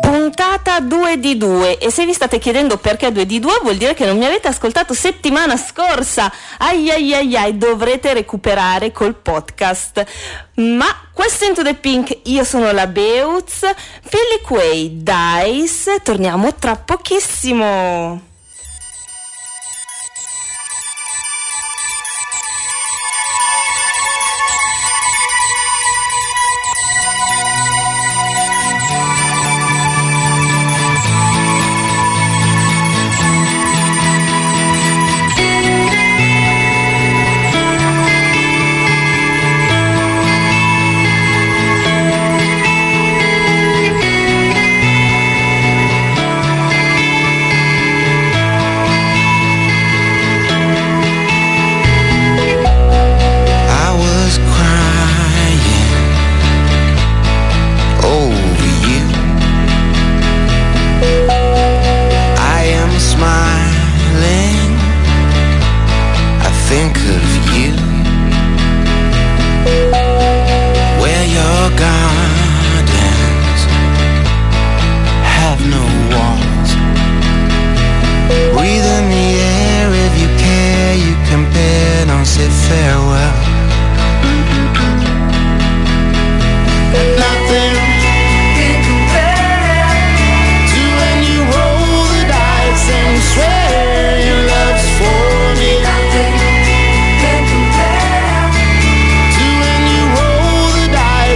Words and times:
Puntata 0.00 0.80
2 0.80 1.18
di 1.18 1.36
2 1.36 1.78
e 1.78 1.90
se 1.90 2.04
vi 2.04 2.12
state 2.12 2.38
chiedendo 2.38 2.76
perché 2.76 3.10
2 3.10 3.26
di 3.26 3.38
2 3.38 3.60
vuol 3.62 3.76
dire 3.76 3.94
che 3.94 4.04
non 4.04 4.18
mi 4.18 4.24
avete 4.24 4.48
ascoltato 4.48 4.94
settimana 4.94 5.56
scorsa. 5.56 6.32
Ai 6.58 6.90
ai 6.90 7.14
ai 7.14 7.36
ai, 7.36 7.56
dovrete 7.56 8.12
recuperare 8.12 8.92
col 8.92 9.14
podcast. 9.14 10.04
Ma 10.56 10.86
questo 11.12 11.44
è 11.44 11.48
Into 11.48 11.62
the 11.62 11.74
Pink, 11.74 12.18
io 12.24 12.44
sono 12.44 12.72
la 12.72 12.86
Beutz, 12.86 13.60
Philly 14.08 14.40
Quay, 14.42 15.02
Dice, 15.02 16.00
torniamo 16.02 16.54
tra 16.54 16.76
pochissimo. 16.76 18.35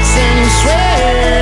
The 0.01 0.07
dice 0.07 0.17
and 0.17 0.51
swear 0.51 1.40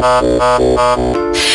Thank 0.00 1.38
you. 1.38 1.49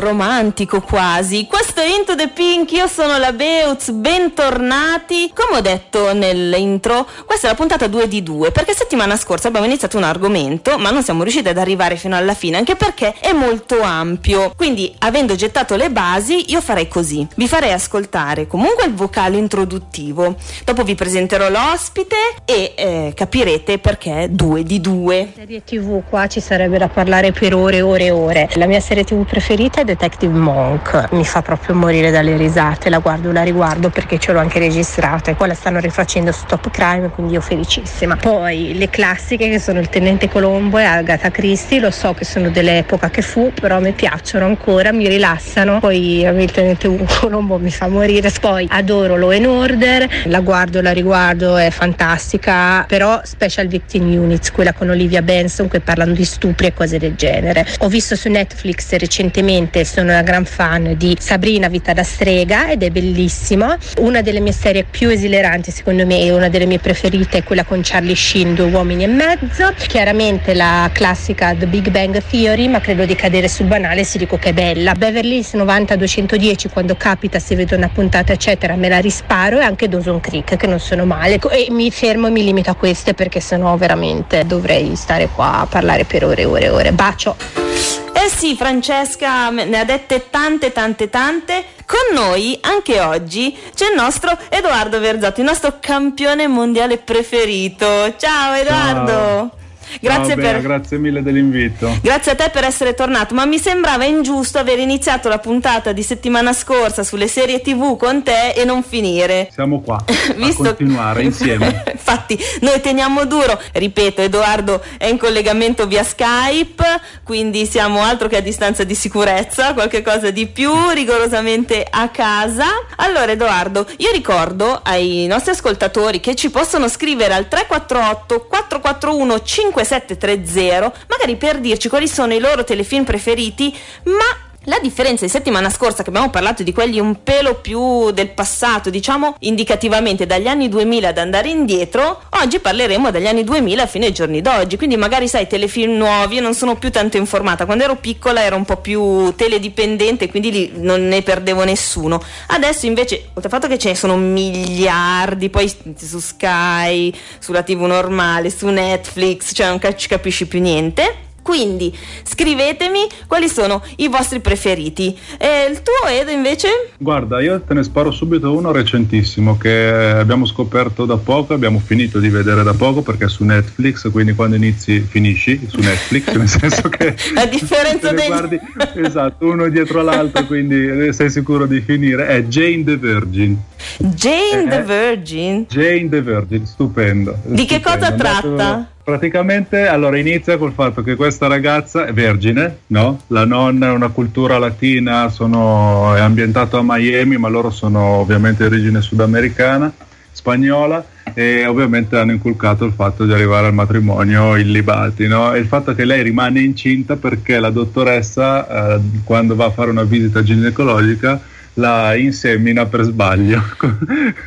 Romantico 0.00 0.80
quasi. 0.80 1.46
Questo 1.46 1.80
è 1.80 1.86
Into 1.86 2.14
the 2.14 2.28
Pink, 2.28 2.72
io 2.72 2.86
sono 2.86 3.18
la 3.18 3.32
Beutz, 3.32 3.90
bentornati. 3.90 5.30
Come 5.34 5.58
ho 5.58 5.60
detto 5.60 6.12
nell'intro, 6.12 7.06
questa 7.24 7.46
è 7.46 7.50
la 7.50 7.56
puntata 7.56 7.86
2 7.86 8.08
di 8.08 8.22
2, 8.22 8.50
perché 8.50 8.74
settimana 8.74 9.16
scorsa 9.16 9.48
abbiamo 9.48 9.66
iniziato 9.66 9.96
un 9.96 10.04
argomento, 10.04 10.78
ma 10.78 10.90
non 10.90 11.02
siamo 11.02 11.22
riusciti 11.22 11.48
ad 11.48 11.58
arrivare 11.58 11.96
fino 11.96 12.16
alla 12.16 12.34
fine, 12.34 12.56
anche 12.56 12.76
perché 12.76 13.14
è 13.20 13.32
molto 13.32 13.80
ampio. 13.80 14.52
Quindi, 14.56 14.94
avendo 14.98 15.34
gettato 15.34 15.76
le 15.76 15.90
basi, 15.90 16.50
io 16.50 16.60
farei 16.60 16.88
così. 16.88 17.26
Vi 17.34 17.48
farei 17.48 17.72
ascoltare 17.72 18.46
comunque 18.46 18.84
il 18.84 18.94
vocale 18.94 19.36
introduttivo. 19.36 20.36
Dopo 20.64 20.82
vi 20.82 20.94
presenterò 20.94 21.48
l'ospite 21.48 22.16
e 22.44 22.72
eh, 22.76 23.12
capirete 23.14 23.78
perché 23.78 24.28
2 24.30 24.62
di 24.62 24.80
2. 24.80 25.32
Serie 25.34 25.62
TV 25.64 26.02
qua 26.08 26.26
ci 26.26 26.40
sarebbe 26.40 26.78
da 26.78 26.88
parlare 26.88 27.32
per 27.32 27.54
ore 27.54 27.76
e 27.76 27.82
ore 27.82 28.04
e 28.04 28.10
ore. 28.10 28.48
La 28.54 28.66
mia 28.66 28.80
serie 28.80 29.04
TV 29.04 29.24
preferita 29.24 29.81
è 29.82 29.84
Detective 29.84 30.32
Monk. 30.32 31.08
Mi 31.12 31.24
fa 31.24 31.42
proprio 31.42 31.74
morire 31.74 32.10
dalle 32.10 32.36
risate, 32.36 32.88
la 32.88 32.98
guardo, 32.98 33.32
la 33.32 33.42
riguardo 33.42 33.90
perché 33.90 34.18
ce 34.18 34.32
l'ho 34.32 34.38
anche 34.38 34.58
registrata 34.58 35.30
e 35.30 35.34
poi 35.34 35.48
la 35.48 35.54
stanno 35.54 35.80
rifacendo 35.80 36.32
su 36.32 36.44
Top 36.46 36.70
Crime, 36.70 37.10
quindi 37.10 37.34
io 37.34 37.40
felicissima. 37.40 38.16
Poi 38.16 38.74
le 38.76 38.88
classiche 38.88 39.48
che 39.48 39.58
sono 39.58 39.80
il 39.80 39.88
Tenente 39.88 40.28
Colombo 40.28 40.78
e 40.78 40.84
Agatha 40.84 41.30
Christie, 41.30 41.80
lo 41.80 41.90
so 41.90 42.14
che 42.14 42.24
sono 42.24 42.50
dell'epoca 42.50 43.10
che 43.10 43.22
fu, 43.22 43.52
però 43.52 43.80
mi 43.80 43.92
piacciono 43.92 44.46
ancora, 44.46 44.92
mi 44.92 45.08
rilassano. 45.08 45.80
Poi 45.80 46.20
il 46.20 46.50
Tenente 46.50 46.88
Colombo 47.20 47.58
mi 47.58 47.70
fa 47.70 47.88
morire. 47.88 48.30
Poi 48.40 48.66
adoro 48.70 49.16
Law 49.16 49.30
and 49.30 49.46
Order, 49.46 50.08
la 50.24 50.40
guardo, 50.40 50.80
la 50.80 50.92
riguardo, 50.92 51.56
è 51.56 51.70
fantastica, 51.70 52.84
però 52.86 53.20
Special 53.24 53.66
Victim 53.66 54.04
Units, 54.04 54.52
quella 54.52 54.72
con 54.72 54.88
Olivia 54.90 55.22
Benson 55.22 55.68
che 55.68 55.80
parlano 55.80 56.12
di 56.12 56.24
stupri 56.24 56.68
e 56.68 56.72
cose 56.72 56.98
del 56.98 57.14
genere. 57.14 57.66
Ho 57.80 57.88
visto 57.88 58.14
su 58.16 58.28
Netflix 58.28 58.94
recentemente, 58.96 59.71
sono 59.80 60.10
una 60.10 60.22
gran 60.22 60.44
fan 60.44 60.94
di 60.96 61.16
Sabrina 61.18 61.68
Vita 61.68 61.92
da 61.92 62.02
strega 62.02 62.70
ed 62.70 62.82
è 62.82 62.90
bellissimo. 62.90 63.76
Una 63.98 64.20
delle 64.20 64.40
mie 64.40 64.52
serie 64.52 64.84
più 64.84 65.08
esileranti 65.08 65.70
secondo 65.70 66.06
me 66.06 66.20
e 66.20 66.30
una 66.30 66.48
delle 66.48 66.66
mie 66.66 66.78
preferite 66.78 67.38
è 67.38 67.42
quella 67.42 67.64
con 67.64 67.80
Charlie 67.82 68.14
Sheen, 68.14 68.54
Due 68.54 68.66
uomini 68.66 69.04
e 69.04 69.08
mezzo. 69.08 69.72
Chiaramente 69.76 70.54
la 70.54 70.88
classica 70.92 71.54
The 71.54 71.66
Big 71.66 71.90
Bang 71.90 72.22
Theory, 72.22 72.68
ma 72.68 72.80
credo 72.80 73.04
di 73.04 73.14
cadere 73.14 73.48
sul 73.48 73.66
banale 73.66 74.04
se 74.04 74.18
dico 74.18 74.36
che 74.36 74.50
è 74.50 74.52
bella. 74.52 74.94
Beverly 74.94 75.36
Hills 75.36 75.54
90-210 75.54 76.70
quando 76.72 76.94
capita, 76.96 77.38
se 77.38 77.54
vedo 77.56 77.74
una 77.74 77.88
puntata 77.88 78.32
eccetera 78.32 78.76
me 78.76 78.88
la 78.88 78.98
risparo 78.98 79.58
e 79.58 79.62
anche 79.62 79.88
Dawson 79.88 80.20
Creek 80.20 80.56
che 80.56 80.66
non 80.66 80.78
sono 80.78 81.04
male. 81.04 81.38
E 81.50 81.68
mi 81.70 81.90
fermo 81.90 82.28
e 82.28 82.30
mi 82.30 82.44
limito 82.44 82.70
a 82.70 82.74
queste 82.74 83.14
perché 83.14 83.40
sennò 83.40 83.76
veramente 83.76 84.44
dovrei 84.46 84.94
stare 84.96 85.28
qua 85.28 85.60
a 85.60 85.66
parlare 85.66 86.04
per 86.04 86.24
ore 86.24 86.42
e 86.42 86.44
ore 86.44 86.64
e 86.64 86.68
ore. 86.68 86.92
Bacio! 86.92 88.01
Eh 88.24 88.28
sì, 88.28 88.54
Francesca 88.54 89.50
ne 89.50 89.80
ha 89.80 89.84
dette 89.84 90.30
tante, 90.30 90.70
tante, 90.70 91.10
tante. 91.10 91.64
Con 91.84 92.14
noi 92.14 92.56
anche 92.60 93.00
oggi 93.00 93.58
c'è 93.74 93.88
il 93.88 93.96
nostro 93.96 94.38
Edoardo 94.48 95.00
Verzotti, 95.00 95.40
il 95.40 95.46
nostro 95.46 95.78
campione 95.80 96.46
mondiale 96.46 96.98
preferito. 96.98 98.14
Ciao 98.16 98.54
Edoardo! 98.54 99.10
Ciao. 99.10 99.61
Grazie, 100.00 100.34
Bea, 100.34 100.52
per... 100.52 100.62
grazie 100.62 100.98
mille 100.98 101.22
dell'invito. 101.22 101.98
Grazie 102.02 102.32
a 102.32 102.34
te 102.34 102.50
per 102.50 102.64
essere 102.64 102.94
tornato, 102.94 103.34
ma 103.34 103.44
mi 103.44 103.58
sembrava 103.58 104.04
ingiusto 104.04 104.58
aver 104.58 104.78
iniziato 104.78 105.28
la 105.28 105.38
puntata 105.38 105.92
di 105.92 106.02
settimana 106.02 106.52
scorsa 106.52 107.02
sulle 107.02 107.28
serie 107.28 107.60
TV 107.60 107.96
con 107.96 108.22
te 108.22 108.50
e 108.50 108.64
non 108.64 108.82
finire. 108.82 109.48
Siamo 109.52 109.80
qua 109.80 110.02
Visto- 110.36 110.62
a 110.62 110.66
continuare 110.66 111.22
insieme. 111.22 111.84
Infatti, 111.92 112.38
noi 112.60 112.80
teniamo 112.80 113.24
duro. 113.24 113.60
Ripeto, 113.72 114.22
Edoardo 114.22 114.82
è 114.98 115.06
in 115.06 115.18
collegamento 115.18 115.86
via 115.86 116.02
Skype, 116.02 116.84
quindi 117.22 117.66
siamo 117.66 118.02
altro 118.02 118.28
che 118.28 118.36
a 118.36 118.40
distanza 118.40 118.84
di 118.84 118.94
sicurezza, 118.94 119.72
qualche 119.74 120.02
cosa 120.02 120.30
di 120.30 120.46
più, 120.46 120.72
rigorosamente 120.92 121.86
a 121.88 122.08
casa. 122.08 122.66
Allora, 122.96 123.32
Edoardo, 123.32 123.86
io 123.98 124.10
ricordo 124.12 124.80
ai 124.82 125.26
nostri 125.26 125.52
ascoltatori 125.52 126.20
che 126.20 126.34
ci 126.34 126.50
possono 126.50 126.88
scrivere 126.88 127.34
al 127.34 127.48
348 127.48 128.46
441 128.48 129.42
5730, 129.84 130.92
magari 131.08 131.36
per 131.36 131.58
dirci 131.58 131.88
quali 131.88 132.08
sono 132.08 132.34
i 132.34 132.40
loro 132.40 132.64
telefilm 132.64 133.04
preferiti, 133.04 133.76
ma 134.04 134.51
la 134.64 134.78
differenza 134.80 135.24
di 135.24 135.30
settimana 135.30 135.70
scorsa 135.70 136.02
che 136.02 136.10
abbiamo 136.10 136.30
parlato 136.30 136.62
di 136.62 136.72
quelli 136.72 137.00
un 137.00 137.22
pelo 137.22 137.56
più 137.56 138.10
del 138.12 138.28
passato, 138.28 138.90
diciamo 138.90 139.36
indicativamente 139.40 140.26
dagli 140.26 140.46
anni 140.46 140.68
2000 140.68 141.08
ad 141.08 141.18
andare 141.18 141.48
indietro, 141.48 142.22
oggi 142.42 142.60
parleremo 142.60 143.10
dagli 143.10 143.26
anni 143.26 143.44
2000 143.44 143.86
fino 143.86 144.04
ai 144.04 144.12
giorni 144.12 144.40
d'oggi, 144.40 144.76
quindi 144.76 144.96
magari 144.96 145.26
sai 145.26 145.46
telefilm 145.46 145.96
nuovi, 145.96 146.36
io 146.36 146.42
non 146.42 146.54
sono 146.54 146.76
più 146.76 146.90
tanto 146.90 147.16
informata, 147.16 147.64
quando 147.64 147.84
ero 147.84 147.96
piccola 147.96 148.42
ero 148.42 148.56
un 148.56 148.64
po' 148.64 148.76
più 148.76 149.34
teledipendente, 149.34 150.28
quindi 150.28 150.52
lì 150.52 150.72
non 150.76 151.08
ne 151.08 151.22
perdevo 151.22 151.64
nessuno. 151.64 152.22
Adesso 152.48 152.86
invece, 152.86 153.30
oltre 153.34 153.44
al 153.44 153.50
fatto 153.50 153.66
che 153.68 153.78
ce 153.78 153.88
ne 153.88 153.94
sono 153.94 154.16
miliardi, 154.16 155.48
poi 155.48 155.72
su 155.96 156.18
Sky, 156.20 157.12
sulla 157.38 157.62
TV 157.62 157.82
normale, 157.82 158.50
su 158.50 158.68
Netflix, 158.68 159.54
cioè 159.54 159.66
non 159.66 159.80
ci 159.96 160.08
capisci 160.08 160.46
più 160.46 160.60
niente. 160.60 161.30
Quindi 161.42 161.96
scrivetemi 162.22 163.06
quali 163.26 163.48
sono 163.48 163.82
i 163.96 164.08
vostri 164.08 164.40
preferiti. 164.40 165.16
E 165.38 165.68
il 165.70 165.82
tuo 165.82 166.08
Edo 166.08 166.30
invece? 166.30 166.68
Guarda, 166.98 167.40
io 167.40 167.60
te 167.60 167.74
ne 167.74 167.82
sparo 167.82 168.10
subito 168.10 168.52
uno 168.52 168.72
recentissimo 168.72 169.58
che 169.58 169.88
abbiamo 169.90 170.46
scoperto 170.46 171.04
da 171.04 171.16
poco, 171.16 171.52
abbiamo 171.54 171.80
finito 171.84 172.18
di 172.18 172.28
vedere 172.28 172.62
da 172.62 172.74
poco 172.74 173.02
perché 173.02 173.24
è 173.24 173.28
su 173.28 173.44
Netflix, 173.44 174.10
quindi 174.10 174.34
quando 174.34 174.56
inizi 174.56 175.00
finisci 175.00 175.60
su 175.66 175.80
Netflix, 175.80 176.32
nel 176.34 176.48
senso 176.48 176.88
che 176.88 177.14
A 177.34 177.46
differenza 177.46 178.12
degli- 178.12 178.26
guardi 178.26 178.60
esatto, 178.94 179.46
uno 179.46 179.68
dietro 179.68 180.02
l'altro, 180.02 180.44
quindi 180.46 181.12
sei 181.12 181.30
sicuro 181.30 181.66
di 181.66 181.80
finire. 181.80 182.26
È 182.26 182.42
Jane 182.44 182.84
the 182.84 182.96
Virgin. 182.96 183.58
Jane 183.98 184.68
the 184.68 184.78
Eh. 184.78 184.82
Virgin. 184.82 185.66
Jane 185.68 186.08
the 186.08 186.20
Virgin, 186.22 186.66
stupendo. 186.66 187.36
Di 187.44 187.64
che 187.64 187.76
stupendo. 187.76 187.88
cosa 187.88 188.06
Andato- 188.12 188.54
tratta? 188.54 188.86
Praticamente 189.04 189.86
allora 189.88 190.16
inizia 190.16 190.56
col 190.58 190.72
fatto 190.72 191.02
che 191.02 191.16
questa 191.16 191.48
ragazza 191.48 192.06
è 192.06 192.12
vergine, 192.12 192.78
no? 192.88 193.22
La 193.28 193.44
nonna 193.44 193.88
è 193.88 193.90
una 193.90 194.08
cultura 194.10 194.58
latina, 194.58 195.28
sono, 195.28 196.14
è 196.14 196.20
ambientato 196.20 196.78
a 196.78 196.82
Miami, 196.84 197.36
ma 197.36 197.48
loro 197.48 197.70
sono 197.70 198.00
ovviamente 198.00 198.68
di 198.68 198.72
origine 198.74 199.00
sudamericana, 199.02 199.92
spagnola 200.30 201.04
e 201.34 201.66
ovviamente 201.66 202.16
hanno 202.16 202.30
inculcato 202.32 202.84
il 202.84 202.92
fatto 202.92 203.24
di 203.24 203.32
arrivare 203.32 203.66
al 203.66 203.74
matrimonio 203.74 204.56
illibati, 204.56 205.26
no? 205.26 205.52
E 205.52 205.58
il 205.58 205.66
fatto 205.66 205.94
che 205.96 206.04
lei 206.04 206.22
rimane 206.22 206.60
incinta 206.60 207.16
perché 207.16 207.58
la 207.58 207.70
dottoressa 207.70 208.94
eh, 208.94 209.00
quando 209.24 209.56
va 209.56 209.64
a 209.66 209.70
fare 209.70 209.90
una 209.90 210.04
visita 210.04 210.42
ginecologica 210.44 211.40
la 211.74 212.14
insemina 212.14 212.86
per 212.86 213.02
sbaglio. 213.02 213.62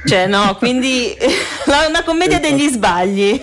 Cioè 0.06 0.27
no, 0.27 0.56
quindi 0.57 1.16
una 1.89 2.04
commedia 2.04 2.39
degli 2.39 2.68
sbagli. 2.68 3.42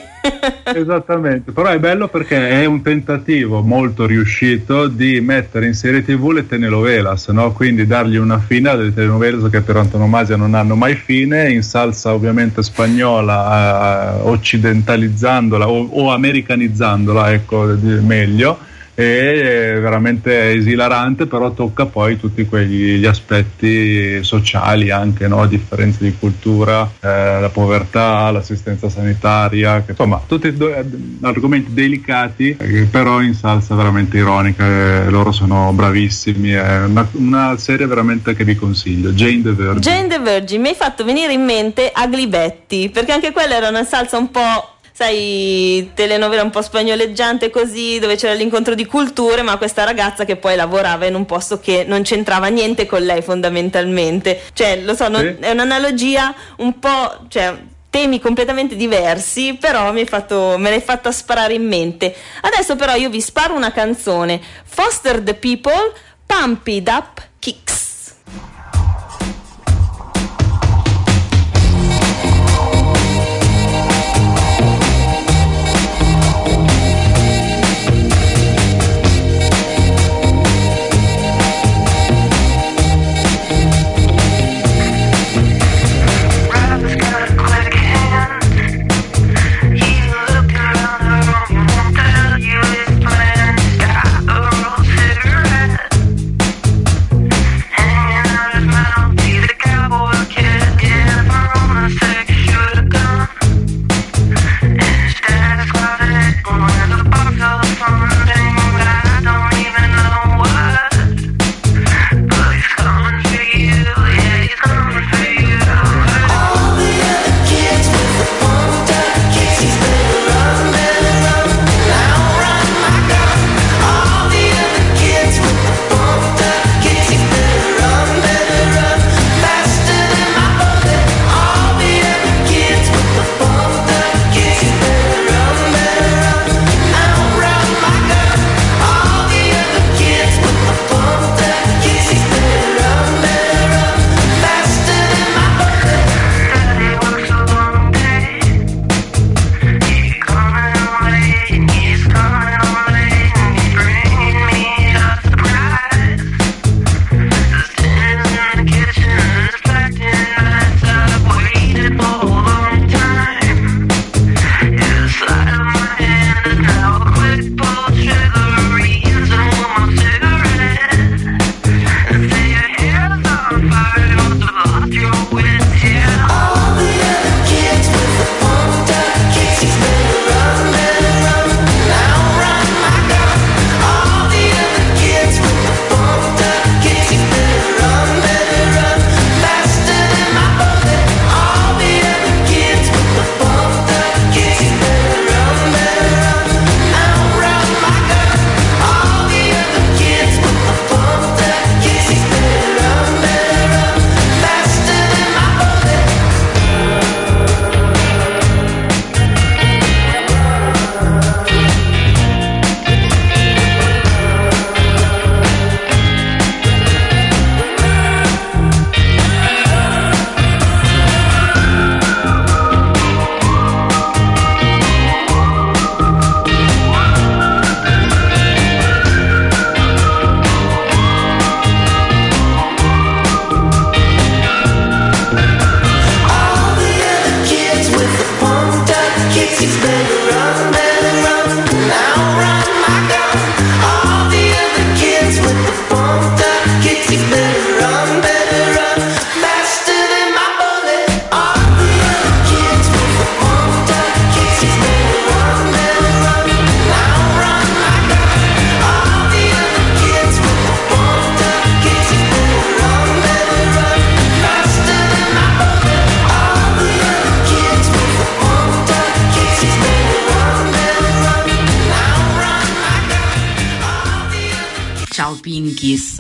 Esattamente, 0.65 1.51
però 1.51 1.71
è 1.71 1.81
bello 1.81 2.07
perché 2.07 2.49
è 2.49 2.65
un 2.65 2.81
tentativo 2.81 3.61
molto 3.61 4.07
riuscito 4.07 4.87
di 4.87 5.21
mettere 5.21 5.67
in 5.67 5.75
serie 5.75 6.05
tv 6.05 6.31
le 6.31 6.47
telenovelas, 6.47 7.27
no? 7.29 7.53
quindi 7.53 7.87
dargli 7.87 8.17
una 8.17 8.39
fine 8.39 8.69
alle 8.69 8.95
telenovelas 8.95 9.51
che 9.51 9.63
per 9.63 9.79
antonomasia 9.79 10.37
non 10.37 10.55
hanno 10.55 10.77
mai 10.77 10.95
fine, 10.95 11.51
in 11.51 11.63
salsa 11.63 12.15
ovviamente 12.15 12.63
spagnola, 12.63 14.15
eh, 14.15 14.29
occidentalizzandola 14.29 15.69
o, 15.69 15.89
o 15.91 16.13
americanizzandola, 16.13 17.33
ecco 17.33 17.77
meglio. 17.83 18.71
E 18.95 19.75
è 19.75 19.81
veramente 19.81 20.53
esilarante, 20.53 21.27
però 21.27 21.53
tocca 21.53 21.87
poi 21.87 22.19
tutti 22.19 22.45
quegli 22.45 22.97
gli 22.97 23.07
aspetti 23.07 24.23
sociali, 24.23 24.91
anche 24.91 25.29
no? 25.29 25.47
differenze 25.47 26.05
di 26.05 26.15
cultura, 26.19 26.91
eh, 27.01 27.41
la 27.41 27.51
povertà, 27.51 28.31
l'assistenza 28.31 28.89
sanitaria, 28.89 29.83
che, 29.83 29.93
insomma, 29.93 30.23
tutti 30.27 30.55
do- 30.55 30.75
eh, 30.75 30.85
argomenti 31.23 31.73
delicati, 31.73 32.57
eh, 32.59 32.87
però 32.91 33.21
in 33.21 33.35
salsa 33.35 33.75
veramente 33.75 34.19
ironica. 34.19 34.65
eh, 34.65 35.11
loro 35.11 35.33
sono 35.33 35.73
bravissimi. 35.73 36.51
È 36.51 36.85
una, 36.85 37.09
una 37.13 37.57
serie 37.57 37.87
veramente 37.87 38.35
che 38.35 38.45
vi 38.45 38.55
consiglio. 38.55 39.11
Jane 39.11 39.43
the 39.43 39.53
Virgin. 39.53 39.81
Jane 39.81 40.09
the 40.09 40.19
Virgin 40.19 40.61
mi 40.61 40.69
hai 40.69 40.75
fatto 40.75 41.05
venire 41.05 41.33
in 41.33 41.45
mente 41.45 41.93
Ugly 41.95 42.29
Betty, 42.29 42.89
perché 42.91 43.13
anche 43.13 43.33
quella 43.33 43.57
era 43.57 43.69
una 43.69 43.85
salsa 43.85 44.19
un 44.19 44.31
po', 44.31 44.77
sai, 44.93 45.91
telenovela 45.95 46.43
un 46.43 46.51
po' 46.51 46.63
spagnoleggiante 46.63 47.51
così, 47.51 47.99
dove 47.99 48.17
c'era 48.17 48.35
l'incontro 48.35 48.75
di 48.75 48.87
culture, 48.87 49.43
ma 49.43 49.57
questa 49.57 49.85
ragazza 49.85 50.25
che 50.25 50.37
poi 50.37 50.55
lavorava 50.57 51.07
in 51.07 51.15
un 51.15 51.27
posto 51.27 51.59
che 51.59 51.85
non 51.87 52.03
c'entrava 52.03 52.49
niente 52.49 52.87
con 52.87 53.03
lei 53.03 53.23
fondamentalmente. 53.23 54.41
Cioè, 54.53 54.81
lo 54.83 54.95
so, 54.95 55.09
non- 55.09 55.37
Sì. 55.41 55.45
è 55.45 55.51
un'analogia 55.51 56.35
un 56.59 56.79
po', 56.79 57.25
cioè, 57.29 57.57
temi 57.91 58.21
completamente 58.21 58.75
diversi, 58.77 59.57
però 59.61 59.93
fatto, 60.07 60.57
me 60.59 60.71
l'hai 60.71 60.81
fatta 60.81 61.13
sparare 61.13 61.53
in 61.55 61.67
mente. 61.67 62.15
Adesso 62.43 62.77
però 62.77 62.95
io 62.95 63.11
vi 63.11 63.21
sparo 63.21 63.55
una 63.55 63.71
canzone, 63.73 64.41
Foster 64.65 65.21
the 65.21 65.35
People, 65.35 65.93
Pump 66.25 66.67
It 66.69 66.89
Up 66.89 67.23
Kicks. 67.39 67.82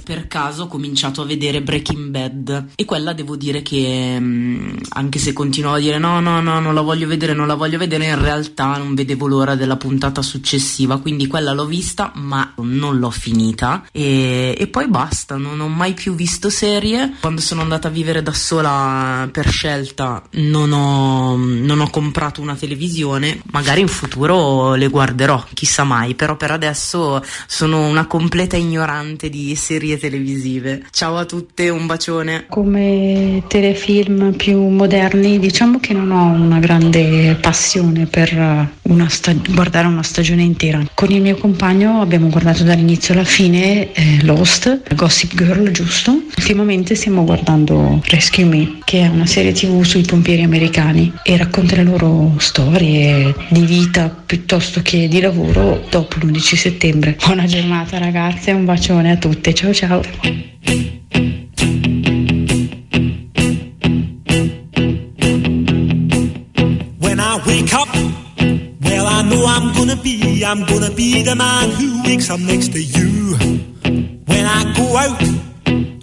Per 0.02 0.26
caso 0.26 0.64
ho 0.64 0.66
cominciato 0.66 1.23
a 1.23 1.25
vedere 1.25 1.62
Breaking 1.62 2.09
Bad. 2.09 2.66
E 2.76 2.85
quella 2.85 3.12
devo 3.12 3.37
dire 3.37 3.62
che 3.62 4.16
mm, 4.18 4.76
anche 4.90 5.18
se 5.18 5.32
continuavo 5.32 5.76
a 5.76 5.80
dire 5.80 5.99
no 5.99 6.21
no 6.21 6.40
no 6.40 6.61
non 6.61 6.75
la 6.75 6.80
voglio 6.80 7.06
vedere 7.06 7.35
non 7.35 7.47
la 7.47 7.54
voglio 7.54 7.78
vedere 7.78 8.06
in 8.06 8.21
realtà 8.21 8.76
non 8.76 8.94
vedevo 8.94 9.26
l'ora 9.26 9.54
della 9.54 9.76
puntata 9.76 10.23
successiva. 10.23 10.99
Quindi 10.99 11.26
quella 11.26 11.52
l'ho 11.52 11.66
vista 11.66 12.12
ma 12.14 12.52
non 12.56 12.99
l'ho 12.99 13.11
finita. 13.11 13.87
E, 13.92 14.54
e 14.59 14.66
poi 14.66 14.88
basta 14.88 15.37
non 15.37 15.61
ho 15.61 15.68
mai 15.68 15.94
più 15.94 16.14
visto 16.14 16.50
serie. 16.50 17.14
Quando 17.21 17.40
sono 17.40 17.62
andata 17.62 17.88
a 17.88 17.90
vivere 17.90 18.23
da 18.23 18.32
sola 18.32 19.28
per 19.30 19.49
scelta 19.49 20.23
non 20.32 20.73
ho, 20.73 21.37
non 21.37 21.80
ho 21.80 21.90
comprato 21.90 22.40
una 22.40 22.54
televisione. 22.54 23.40
Magari 23.52 23.80
in 23.80 23.88
futuro 23.88 24.75
le 24.75 24.88
guarderò 24.88 25.44
chissà 25.52 25.85
mai. 25.85 26.14
Però 26.14 26.37
per 26.37 26.50
adesso 26.50 27.23
sono 27.47 27.87
una 27.87 28.06
completa 28.06 28.56
ignorante 28.56 29.28
di 29.28 29.54
serie 29.54 29.91
televisive. 29.99 30.84
Ciao 30.90 31.16
a 31.16 31.25
tutte, 31.25 31.68
un 31.68 31.87
bacione. 31.87 32.46
Come 32.49 33.42
telefilm 33.49 34.34
più 34.34 34.61
moderni, 34.68 35.38
diciamo 35.38 35.78
che 35.80 35.92
non 35.92 36.11
ho 36.11 36.32
una 36.32 36.58
grande 36.58 37.37
passione 37.40 38.06
per 38.06 38.70
una 38.82 39.08
sta- 39.08 39.34
guardare 39.50 39.87
una 39.87 40.02
stagione 40.02 40.42
intera. 40.42 40.82
Con 40.94 41.11
il 41.11 41.20
mio 41.20 41.37
compagno 41.37 42.00
abbiamo 42.00 42.28
guardato 42.28 42.62
dall'inizio 42.64 43.14
alla 43.14 43.25
fine 43.25 43.92
eh, 43.92 44.18
Lost, 44.22 44.94
Gossip 44.94 45.34
Girl, 45.34 45.70
giusto? 45.70 46.22
Ultimamente 46.37 46.94
stiamo 46.94 47.25
guardando 47.25 48.00
Rescue 48.06 48.44
Me, 48.44 48.78
che 48.84 49.00
è 49.00 49.08
una 49.08 49.26
serie 49.26 49.52
tv 49.52 49.82
sui 49.82 50.02
pompieri 50.02 50.42
americani 50.42 51.12
e 51.22 51.37
racconta 51.37 51.76
le 51.76 51.84
loro 51.84 52.34
storie 52.38 53.34
di 53.49 53.64
vita 53.64 54.08
piuttosto 54.08 54.80
che 54.82 55.08
di 55.08 55.20
lavoro 55.20 55.84
dopo 55.90 56.16
l'11 56.20 56.38
settembre. 56.56 57.16
Buona 57.25 57.44
giornata 57.44 57.99
ragazze, 57.99 58.52
un 58.52 58.64
bacione 58.64 59.12
a 59.12 59.16
tutte, 59.16 59.52
ciao 59.54 59.72
ciao. 59.72 59.82
When 59.83 59.91
I 67.19 67.43
wake 67.45 67.75
up, 67.75 67.89
well, 68.81 69.07
I 69.09 69.23
know 69.29 69.45
I'm 69.45 69.75
gonna 69.75 69.97
be, 69.97 70.45
I'm 70.45 70.65
gonna 70.67 70.93
be 70.95 71.25
the 71.25 71.35
man 71.35 71.71
who 71.71 72.01
wakes 72.05 72.31
up 72.31 72.39
next 72.39 72.73
to 72.75 72.81
you. 72.81 73.37
When 74.27 74.47
I 74.47 74.73
go 74.77 74.97
out, 74.97 75.21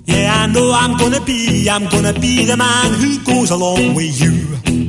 yeah, 0.05 0.43
I 0.43 0.47
know 0.47 0.73
I'm 0.73 0.97
gonna 0.97 1.21
be, 1.21 1.69
I'm 1.69 1.87
gonna 1.87 2.11
be 2.11 2.43
the 2.43 2.57
man 2.57 2.93
who 2.95 3.17
goes 3.23 3.49
along 3.49 3.93
with 3.95 4.19
you. 4.19 4.88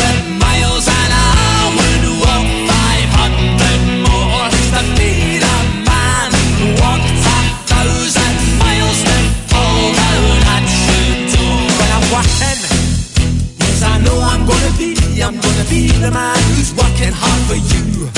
the 16.01 16.09
man 16.09 16.37
who's 16.49 16.73
working 16.73 17.13
hard 17.13 17.41
for 17.45 17.59
you. 17.61 18.09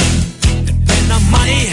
And 0.71 0.79
when 0.87 1.03
the 1.11 1.19
money 1.27 1.67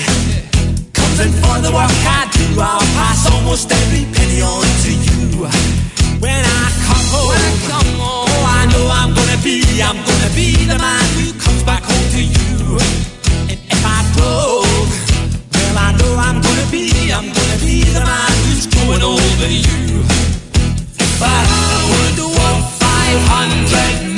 comes 0.91 1.19
in 1.23 1.31
for 1.39 1.63
the 1.63 1.71
work 1.71 1.87
I 2.03 2.27
do, 2.35 2.47
I'll 2.59 2.83
pass 2.99 3.31
almost 3.31 3.71
every 3.71 4.11
penny 4.11 4.43
on 4.43 4.67
to 4.67 4.91
you. 4.91 5.47
When 6.19 6.43
I 6.43 6.63
come 6.83 7.07
home, 7.15 7.31
oh, 8.03 8.27
I 8.43 8.67
know 8.75 8.91
I'm 8.91 9.15
gonna 9.15 9.39
be, 9.47 9.63
I'm 9.79 10.03
gonna 10.03 10.33
be 10.35 10.67
the 10.67 10.79
man 10.83 11.07
who 11.15 11.31
comes 11.39 11.63
back 11.63 11.87
home 11.87 12.07
to 12.19 12.23
you. 12.27 12.59
And 13.47 13.59
if 13.71 13.83
I 13.87 14.03
broke, 14.19 14.91
well, 15.55 15.77
I 15.79 15.95
know 15.95 16.13
I'm 16.19 16.43
gonna 16.43 16.69
be, 16.75 16.91
I'm 17.15 17.31
gonna 17.31 17.59
be 17.63 17.87
the 17.87 18.03
man 18.03 18.33
who's 18.51 18.67
going 18.67 19.03
over 19.03 19.47
you. 19.47 20.03
But 21.23 21.47
I 21.47 21.71
would 21.87 22.19
walk 22.35 22.59
500 22.83 24.10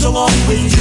goes 0.00 0.06
along 0.06 0.30
with 0.48 0.74
you. 0.74 0.79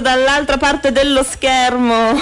Edoardo 0.00 0.02
dall'altra 0.02 0.56
parte 0.56 0.92
dello 0.92 1.22
schermo. 1.22 2.18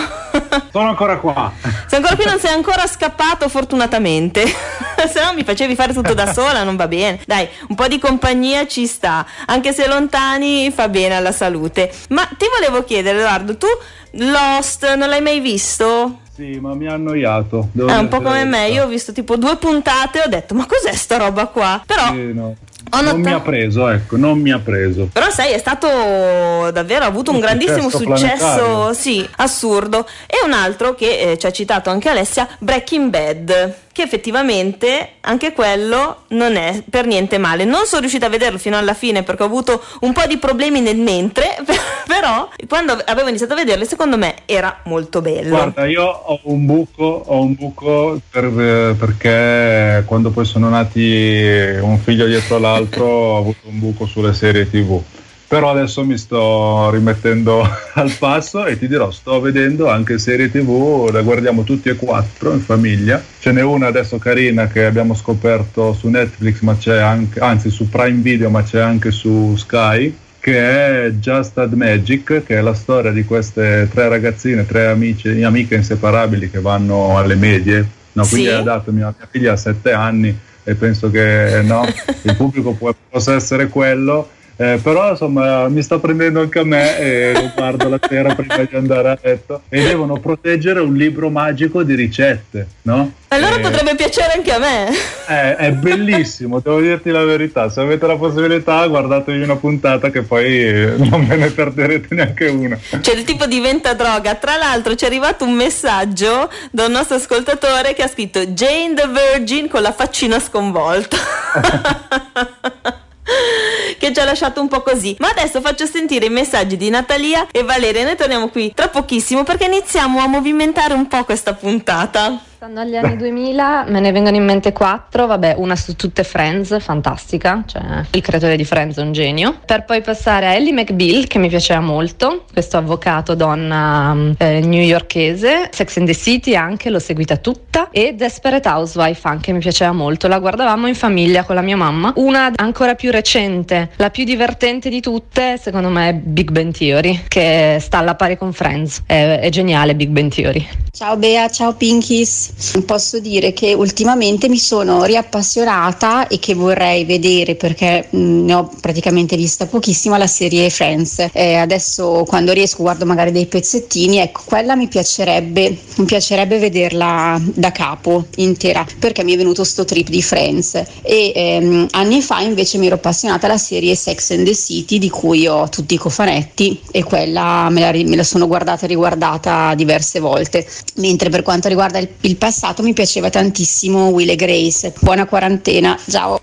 Sono 0.70 0.88
ancora 0.88 1.18
qua. 1.18 1.52
Se 1.86 1.96
ancora 1.96 2.14
qui 2.16 2.24
non 2.24 2.38
sei 2.38 2.52
ancora 2.52 2.86
scappato, 2.86 3.48
fortunatamente. 3.48 4.44
Se 5.08 5.22
no 5.22 5.32
mi 5.34 5.44
facevi 5.44 5.74
fare 5.74 5.92
tutto 5.92 6.12
da 6.14 6.32
sola, 6.32 6.64
non 6.64 6.76
va 6.76 6.88
bene. 6.88 7.20
Dai, 7.24 7.48
un 7.68 7.76
po' 7.76 7.88
di 7.88 7.98
compagnia 7.98 8.66
ci 8.66 8.86
sta. 8.86 9.24
Anche 9.46 9.72
se 9.72 9.86
lontani 9.86 10.70
fa 10.72 10.88
bene 10.88 11.16
alla 11.16 11.32
salute. 11.32 11.92
Ma 12.10 12.28
ti 12.36 12.46
volevo 12.52 12.84
chiedere, 12.84 13.18
Edoardo, 13.18 13.56
tu 13.56 13.66
Lost 14.12 14.94
non 14.94 15.08
l'hai 15.08 15.22
mai 15.22 15.40
visto? 15.40 16.20
Sì, 16.34 16.58
ma 16.60 16.74
mi 16.74 16.86
ha 16.86 16.94
annoiato. 16.94 17.68
devo 17.72 17.88
È 17.88 17.92
un 17.94 18.06
dire 18.06 18.08
po' 18.16 18.22
come 18.22 18.44
me, 18.44 18.68
io 18.68 18.84
ho 18.84 18.86
visto 18.88 19.12
tipo 19.12 19.36
due 19.36 19.56
puntate 19.56 20.20
e 20.20 20.26
ho 20.26 20.28
detto 20.28 20.54
ma 20.54 20.66
cos'è 20.66 20.92
sta 20.94 21.16
roba 21.16 21.46
qua? 21.46 21.82
Però, 21.84 22.12
Sì, 22.12 22.32
no. 22.32 22.54
Ho 22.90 23.00
Non 23.02 23.20
mi 23.20 23.32
ha 23.32 23.40
preso, 23.40 23.88
ecco, 23.88 24.16
non 24.16 24.40
mi 24.40 24.50
ha 24.50 24.58
preso. 24.58 25.08
però 25.12 25.28
sai, 25.30 25.52
è 25.52 25.58
stato 25.58 26.70
davvero, 26.70 27.04
ha 27.04 27.08
avuto 27.08 27.30
un 27.30 27.36
Un 27.36 27.42
grandissimo 27.42 27.90
successo 27.90 28.16
successo, 28.16 28.92
sì, 28.94 29.28
assurdo. 29.36 30.06
E 30.26 30.36
un 30.44 30.52
altro 30.52 30.94
che 30.94 31.32
eh, 31.32 31.38
ci 31.38 31.46
ha 31.46 31.50
citato 31.52 31.90
anche 31.90 32.08
Alessia, 32.08 32.48
Breaking 32.58 33.10
Bad, 33.10 33.74
che 33.98 34.04
effettivamente 34.04 35.14
anche 35.22 35.52
quello 35.52 36.22
non 36.28 36.54
è 36.54 36.84
per 36.88 37.06
niente 37.06 37.36
male. 37.36 37.64
Non 37.64 37.84
sono 37.84 38.02
riuscita 38.02 38.26
a 38.26 38.28
vederlo 38.28 38.56
fino 38.56 38.76
alla 38.78 38.94
fine 38.94 39.24
perché 39.24 39.42
ho 39.42 39.46
avuto 39.46 39.82
un 40.02 40.12
po' 40.12 40.24
di 40.28 40.38
problemi 40.38 40.80
nel 40.80 40.98
mentre, 40.98 41.56
però 42.06 42.48
quando 42.68 42.96
avevo 43.06 43.28
iniziato 43.28 43.54
a 43.54 43.56
vederlo 43.56 43.84
secondo 43.84 44.16
me 44.16 44.36
era 44.46 44.82
molto 44.84 45.20
bello. 45.20 45.48
Guarda, 45.48 45.86
io 45.86 46.04
ho 46.04 46.38
un 46.44 46.64
buco, 46.64 47.24
ho 47.26 47.40
un 47.40 47.54
buco 47.54 48.20
per- 48.30 48.44
eh, 48.44 48.94
perché 48.94 50.04
quando 50.06 50.30
poi 50.30 50.44
sono 50.44 50.68
nati 50.68 51.50
un 51.80 51.98
figlio 51.98 52.26
dietro 52.26 52.58
l'altro 52.58 53.04
ho 53.04 53.36
avuto 53.38 53.66
un 53.66 53.80
buco 53.80 54.06
sulle 54.06 54.32
serie 54.32 54.70
tv. 54.70 55.02
Però 55.48 55.70
adesso 55.70 56.04
mi 56.04 56.18
sto 56.18 56.90
rimettendo 56.90 57.66
al 57.94 58.12
passo 58.18 58.66
e 58.66 58.78
ti 58.78 58.86
dirò, 58.86 59.10
sto 59.10 59.40
vedendo 59.40 59.88
anche 59.88 60.18
serie 60.18 60.50
tv, 60.50 61.08
le 61.10 61.22
guardiamo 61.22 61.62
tutti 61.62 61.88
e 61.88 61.96
quattro 61.96 62.52
in 62.52 62.60
famiglia. 62.60 63.22
Ce 63.38 63.50
n'è 63.50 63.62
una 63.62 63.86
adesso 63.86 64.18
carina 64.18 64.66
che 64.66 64.84
abbiamo 64.84 65.14
scoperto 65.14 65.94
su 65.94 66.08
Netflix, 66.08 66.60
ma 66.60 66.76
c'è 66.76 66.98
anche, 66.98 67.40
anzi 67.40 67.70
su 67.70 67.88
Prime 67.88 68.20
Video, 68.20 68.50
ma 68.50 68.62
c'è 68.62 68.80
anche 68.80 69.10
su 69.10 69.56
Sky, 69.56 70.14
che 70.38 71.06
è 71.06 71.10
Just 71.12 71.56
Add 71.56 71.72
Magic, 71.72 72.42
che 72.44 72.58
è 72.58 72.60
la 72.60 72.74
storia 72.74 73.10
di 73.10 73.24
queste 73.24 73.88
tre 73.90 74.08
ragazzine, 74.08 74.66
tre 74.66 74.88
amici, 74.88 75.42
amiche 75.42 75.76
inseparabili 75.76 76.50
che 76.50 76.60
vanno 76.60 77.16
alle 77.16 77.36
medie. 77.36 77.88
No, 78.12 78.26
quindi 78.26 78.48
Sì. 78.48 78.52
è 78.52 78.56
adatto, 78.56 78.92
mia, 78.92 79.14
mia 79.16 79.28
figlia 79.30 79.52
ha 79.52 79.56
sette 79.56 79.92
anni 79.92 80.36
e 80.62 80.74
penso 80.74 81.10
che 81.10 81.62
no, 81.64 81.86
il 82.22 82.36
pubblico 82.36 82.72
può, 82.72 82.94
possa 83.08 83.34
essere 83.34 83.68
quello. 83.68 84.28
Eh, 84.60 84.80
però 84.82 85.10
insomma 85.10 85.68
mi 85.68 85.82
sta 85.82 86.00
prendendo 86.00 86.40
anche 86.40 86.58
a 86.58 86.64
me 86.64 86.98
e 86.98 87.32
lo 87.32 87.52
guardo 87.54 87.88
la 87.88 88.00
sera 88.08 88.34
prima 88.34 88.56
di 88.56 88.74
andare 88.74 89.08
a 89.10 89.18
letto 89.22 89.62
e 89.68 89.84
devono 89.84 90.18
proteggere 90.18 90.80
un 90.80 90.94
libro 90.96 91.30
magico 91.30 91.84
di 91.84 91.94
ricette, 91.94 92.66
no? 92.82 93.12
Allora 93.28 93.54
Eh, 93.54 93.60
potrebbe 93.60 93.94
piacere 93.94 94.32
anche 94.32 94.52
a 94.52 94.58
me. 94.58 94.88
è, 95.26 95.54
è 95.58 95.70
bellissimo, 95.70 96.58
devo 96.58 96.80
dirti 96.80 97.10
la 97.10 97.22
verità. 97.22 97.68
Se 97.68 97.80
avete 97.80 98.04
la 98.08 98.16
possibilità, 98.16 98.84
guardatevi 98.88 99.40
una 99.42 99.54
puntata 99.54 100.10
che 100.10 100.22
poi 100.22 100.46
eh, 100.66 100.94
non 100.96 101.24
ve 101.28 101.36
ne 101.36 101.50
perderete 101.50 102.14
neanche 102.16 102.46
una. 102.48 102.76
Cioè 103.00 103.14
il 103.14 103.22
tipo 103.22 103.46
diventa 103.46 103.94
droga. 103.94 104.34
Tra 104.34 104.56
l'altro 104.56 104.96
ci 104.96 105.04
è 105.04 105.06
arrivato 105.06 105.44
un 105.44 105.52
messaggio 105.52 106.50
da 106.72 106.86
un 106.86 106.92
nostro 106.92 107.14
ascoltatore 107.14 107.94
che 107.94 108.02
ha 108.02 108.08
scritto 108.08 108.44
Jane 108.46 108.94
the 108.94 109.06
Virgin 109.06 109.68
con 109.68 109.82
la 109.82 109.92
faccina 109.92 110.40
sconvolta. 110.40 111.16
che 113.98 114.12
ci 114.12 114.20
ha 114.20 114.24
lasciato 114.24 114.60
un 114.60 114.68
po' 114.68 114.82
così. 114.82 115.16
Ma 115.18 115.28
adesso 115.28 115.60
faccio 115.60 115.86
sentire 115.86 116.26
i 116.26 116.30
messaggi 116.30 116.76
di 116.76 116.88
Natalia 116.90 117.46
e 117.50 117.62
Valeria. 117.62 118.04
Noi 118.04 118.16
torniamo 118.16 118.48
qui 118.48 118.72
tra 118.74 118.88
pochissimo 118.88 119.44
perché 119.44 119.64
iniziamo 119.64 120.20
a 120.20 120.26
movimentare 120.26 120.94
un 120.94 121.06
po' 121.06 121.24
questa 121.24 121.54
puntata. 121.54 122.42
Stando 122.58 122.80
agli 122.80 122.96
anni 122.96 123.16
2000 123.16 123.84
me 123.86 124.00
ne 124.00 124.10
vengono 124.10 124.34
in 124.34 124.44
mente 124.44 124.72
quattro, 124.72 125.26
vabbè, 125.26 125.54
una 125.58 125.76
su 125.76 125.94
tutte 125.94 126.24
Friends, 126.24 126.76
fantastica, 126.80 127.62
cioè 127.64 128.04
il 128.10 128.20
creatore 128.20 128.56
di 128.56 128.64
Friends 128.64 128.96
è 128.96 129.00
un 129.00 129.12
genio. 129.12 129.60
Per 129.64 129.84
poi 129.84 130.00
passare 130.00 130.46
a 130.46 130.54
Ellie 130.54 130.72
McBeal, 130.72 131.28
che 131.28 131.38
mi 131.38 131.46
piaceva 131.46 131.78
molto, 131.78 132.46
questo 132.52 132.76
avvocato 132.76 133.36
donna 133.36 134.34
eh, 134.38 134.58
newyorkese, 134.58 135.68
Sex 135.70 135.98
and 135.98 136.08
the 136.08 136.16
City 136.16 136.56
anche, 136.56 136.90
l'ho 136.90 136.98
seguita 136.98 137.36
tutta, 137.36 137.90
e 137.92 138.14
Desperate 138.14 138.68
Housewife 138.68 139.28
anche 139.28 139.52
mi 139.52 139.60
piaceva 139.60 139.92
molto, 139.92 140.26
la 140.26 140.40
guardavamo 140.40 140.88
in 140.88 140.96
famiglia 140.96 141.44
con 141.44 141.54
la 141.54 141.62
mia 141.62 141.76
mamma. 141.76 142.12
Una 142.16 142.50
ancora 142.56 142.96
più 142.96 143.12
recente, 143.12 143.90
la 143.94 144.10
più 144.10 144.24
divertente 144.24 144.88
di 144.88 145.00
tutte, 145.00 145.58
secondo 145.58 145.90
me 145.90 146.08
è 146.08 146.14
Big 146.14 146.50
Bang 146.50 146.72
Theory, 146.72 147.20
che 147.28 147.78
sta 147.80 147.98
alla 147.98 148.16
pari 148.16 148.36
con 148.36 148.52
Friends, 148.52 149.04
è, 149.06 149.38
è 149.42 149.48
geniale 149.48 149.94
Big 149.94 150.08
Bang 150.08 150.34
Theory. 150.34 150.66
Ciao 150.90 151.16
Bea, 151.16 151.48
ciao 151.48 151.74
Pinkies. 151.74 152.47
Posso 152.84 153.18
dire 153.20 153.52
che 153.52 153.72
ultimamente 153.72 154.48
mi 154.48 154.58
sono 154.58 155.04
riappassionata 155.04 156.26
e 156.26 156.38
che 156.38 156.54
vorrei 156.54 157.04
vedere 157.04 157.54
perché 157.54 158.08
ne 158.10 158.54
ho 158.54 158.70
praticamente 158.80 159.36
vista 159.36 159.66
pochissima 159.66 160.18
la 160.18 160.26
serie 160.26 160.68
Friends. 160.70 161.28
Eh, 161.32 161.54
adesso 161.54 162.24
quando 162.26 162.52
riesco 162.52 162.82
guardo 162.82 163.04
magari 163.04 163.30
dei 163.30 163.46
pezzettini, 163.46 164.18
ecco, 164.18 164.42
quella 164.44 164.74
mi 164.74 164.88
piacerebbe, 164.88 165.76
mi 165.96 166.04
piacerebbe 166.04 166.58
vederla 166.58 167.40
da 167.42 167.70
capo 167.70 168.26
intera 168.36 168.86
perché 168.98 169.22
mi 169.22 169.34
è 169.34 169.36
venuto 169.36 169.64
sto 169.64 169.84
trip 169.84 170.08
di 170.08 170.22
Friends. 170.22 170.82
E 171.02 171.32
ehm, 171.34 171.86
anni 171.90 172.20
fa 172.22 172.40
invece 172.40 172.78
mi 172.78 172.86
ero 172.86 172.96
appassionata 172.96 173.46
alla 173.46 173.58
serie 173.58 173.94
Sex 173.94 174.30
and 174.30 174.44
the 174.44 174.54
City 174.54 174.98
di 174.98 175.10
cui 175.10 175.46
ho 175.46 175.68
tutti 175.68 175.94
i 175.94 175.98
cofanetti 175.98 176.80
e 176.90 177.04
quella 177.04 177.68
me 177.70 177.80
la, 177.80 177.92
me 177.92 178.16
la 178.16 178.24
sono 178.24 178.46
guardata 178.46 178.84
e 178.84 178.88
riguardata 178.88 179.74
diverse 179.74 180.20
volte. 180.20 180.66
Mentre 180.96 181.28
per 181.28 181.42
quanto 181.42 181.68
riguarda 181.68 181.98
il, 181.98 182.08
il 182.22 182.36
passato 182.38 182.82
mi 182.82 182.92
piaceva 182.92 183.28
tantissimo 183.28 184.08
Will 184.08 184.30
e 184.30 184.36
Grace. 184.36 184.92
Buona 185.00 185.26
quarantena, 185.26 185.98
ciao! 186.08 186.40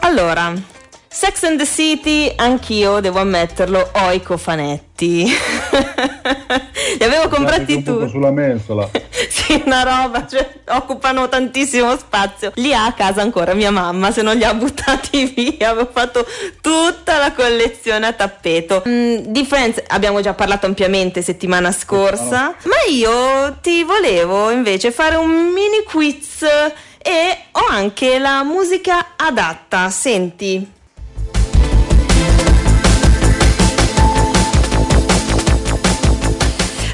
Allora, 0.00 0.54
Sex 1.08 1.42
and 1.42 1.58
the 1.58 1.66
City, 1.66 2.32
anch'io 2.34 3.00
devo 3.00 3.18
ammetterlo, 3.18 3.90
ho 3.92 4.10
i 4.10 4.22
cofanetti. 4.22 5.24
Li 6.98 7.04
avevo 7.04 7.28
comprati 7.28 7.82
tutti. 7.82 8.08
sulla 8.08 8.30
mensola. 8.30 8.88
Sì, 9.46 9.62
una 9.64 9.82
roba, 9.82 10.26
cioè, 10.26 10.60
occupano 10.68 11.28
tantissimo 11.28 11.96
spazio. 11.96 12.52
Li 12.56 12.72
ha 12.72 12.86
a 12.86 12.92
casa 12.92 13.22
ancora 13.22 13.54
mia 13.54 13.70
mamma, 13.70 14.10
se 14.10 14.22
non 14.22 14.36
li 14.36 14.44
ha 14.44 14.54
buttati 14.54 15.24
via. 15.58 15.70
Avevo 15.70 15.90
fatto 15.92 16.26
tutta 16.60 17.18
la 17.18 17.32
collezione 17.32 18.06
a 18.06 18.12
tappeto. 18.12 18.82
Mm, 18.86 19.16
di 19.26 19.44
Friends 19.44 19.82
abbiamo 19.88 20.20
già 20.20 20.34
parlato 20.34 20.66
ampiamente 20.66 21.22
settimana 21.22 21.72
scorsa, 21.72 22.54
ma 22.64 22.90
io 22.90 23.56
ti 23.60 23.82
volevo 23.84 24.50
invece 24.50 24.90
fare 24.92 25.16
un 25.16 25.30
mini 25.30 25.82
quiz 25.84 26.42
e 26.98 27.38
ho 27.52 27.66
anche 27.68 28.18
la 28.18 28.42
musica 28.44 29.14
adatta. 29.16 29.90
Senti. 29.90 30.80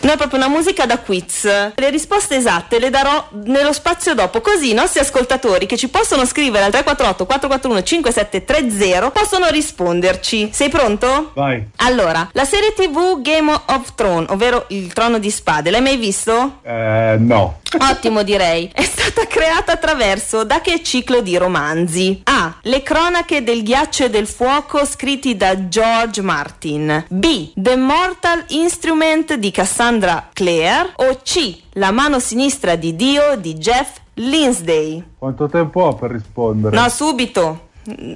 No, 0.09 0.14
è 0.14 0.16
proprio 0.16 0.38
una 0.38 0.49
musica 0.49 0.87
da 0.87 0.97
quiz. 1.01 1.44
Le 1.75 1.90
risposte 1.90 2.37
esatte 2.37 2.79
le 2.79 2.88
darò 2.88 3.29
nello 3.44 3.75
spazio 3.75 4.14
dopo, 4.14 4.40
così 4.40 4.71
i 4.71 4.73
nostri 4.73 5.01
ascoltatori 5.01 5.66
che 5.66 5.77
ci 5.77 5.90
possono 5.90 6.25
scrivere 6.25 6.64
al 6.64 6.71
348 6.71 7.27
441 7.27 7.83
5730 7.83 9.11
possono 9.11 9.49
risponderci. 9.51 10.49
Sei 10.51 10.71
pronto? 10.71 11.33
Vai. 11.35 11.62
Allora, 11.77 12.27
la 12.33 12.47
serie 12.47 12.73
TV 12.73 13.21
Game 13.21 13.53
of 13.53 13.94
Thrones, 13.94 14.31
ovvero 14.31 14.64
il 14.68 14.90
trono 14.94 15.18
di 15.18 15.31
spade, 15.31 15.71
l'hai 15.71 15.83
mai 15.83 15.99
visto? 15.99 16.61
Eh, 16.62 17.16
no. 17.18 17.58
Ottimo 17.76 18.22
direi. 18.22 18.70
È 18.72 18.83
stata 18.83 19.26
creata 19.26 19.72
attraverso 19.72 20.44
da 20.44 20.61
che 20.61 20.83
ciclo 20.83 21.20
di 21.20 21.37
romanzi? 21.37 22.20
A. 22.24 22.57
Le 22.62 22.83
cronache 22.83 23.42
del 23.42 23.62
ghiaccio 23.62 24.04
e 24.04 24.11
del 24.11 24.26
fuoco 24.26 24.85
scritti 24.87 25.37
da 25.37 25.68
George 25.68 26.22
Martin. 26.22 27.04
B. 27.09 27.50
The 27.54 27.76
Mortal 27.76 28.44
Instrument 28.48 29.35
di 29.35 29.50
Cassandra 29.50 30.28
Clare. 30.33 30.92
O 30.96 31.20
C. 31.22 31.57
La 31.72 31.90
mano 31.90 32.18
sinistra 32.18 32.74
di 32.76 32.96
Dio 32.96 33.37
di 33.37 33.54
Jeff 33.54 33.98
Lindsay. 34.14 35.02
Quanto 35.18 35.48
tempo 35.48 35.83
ho 35.83 35.94
per 35.94 36.11
rispondere? 36.11 36.74
No, 36.74 36.88
subito. 36.88 37.66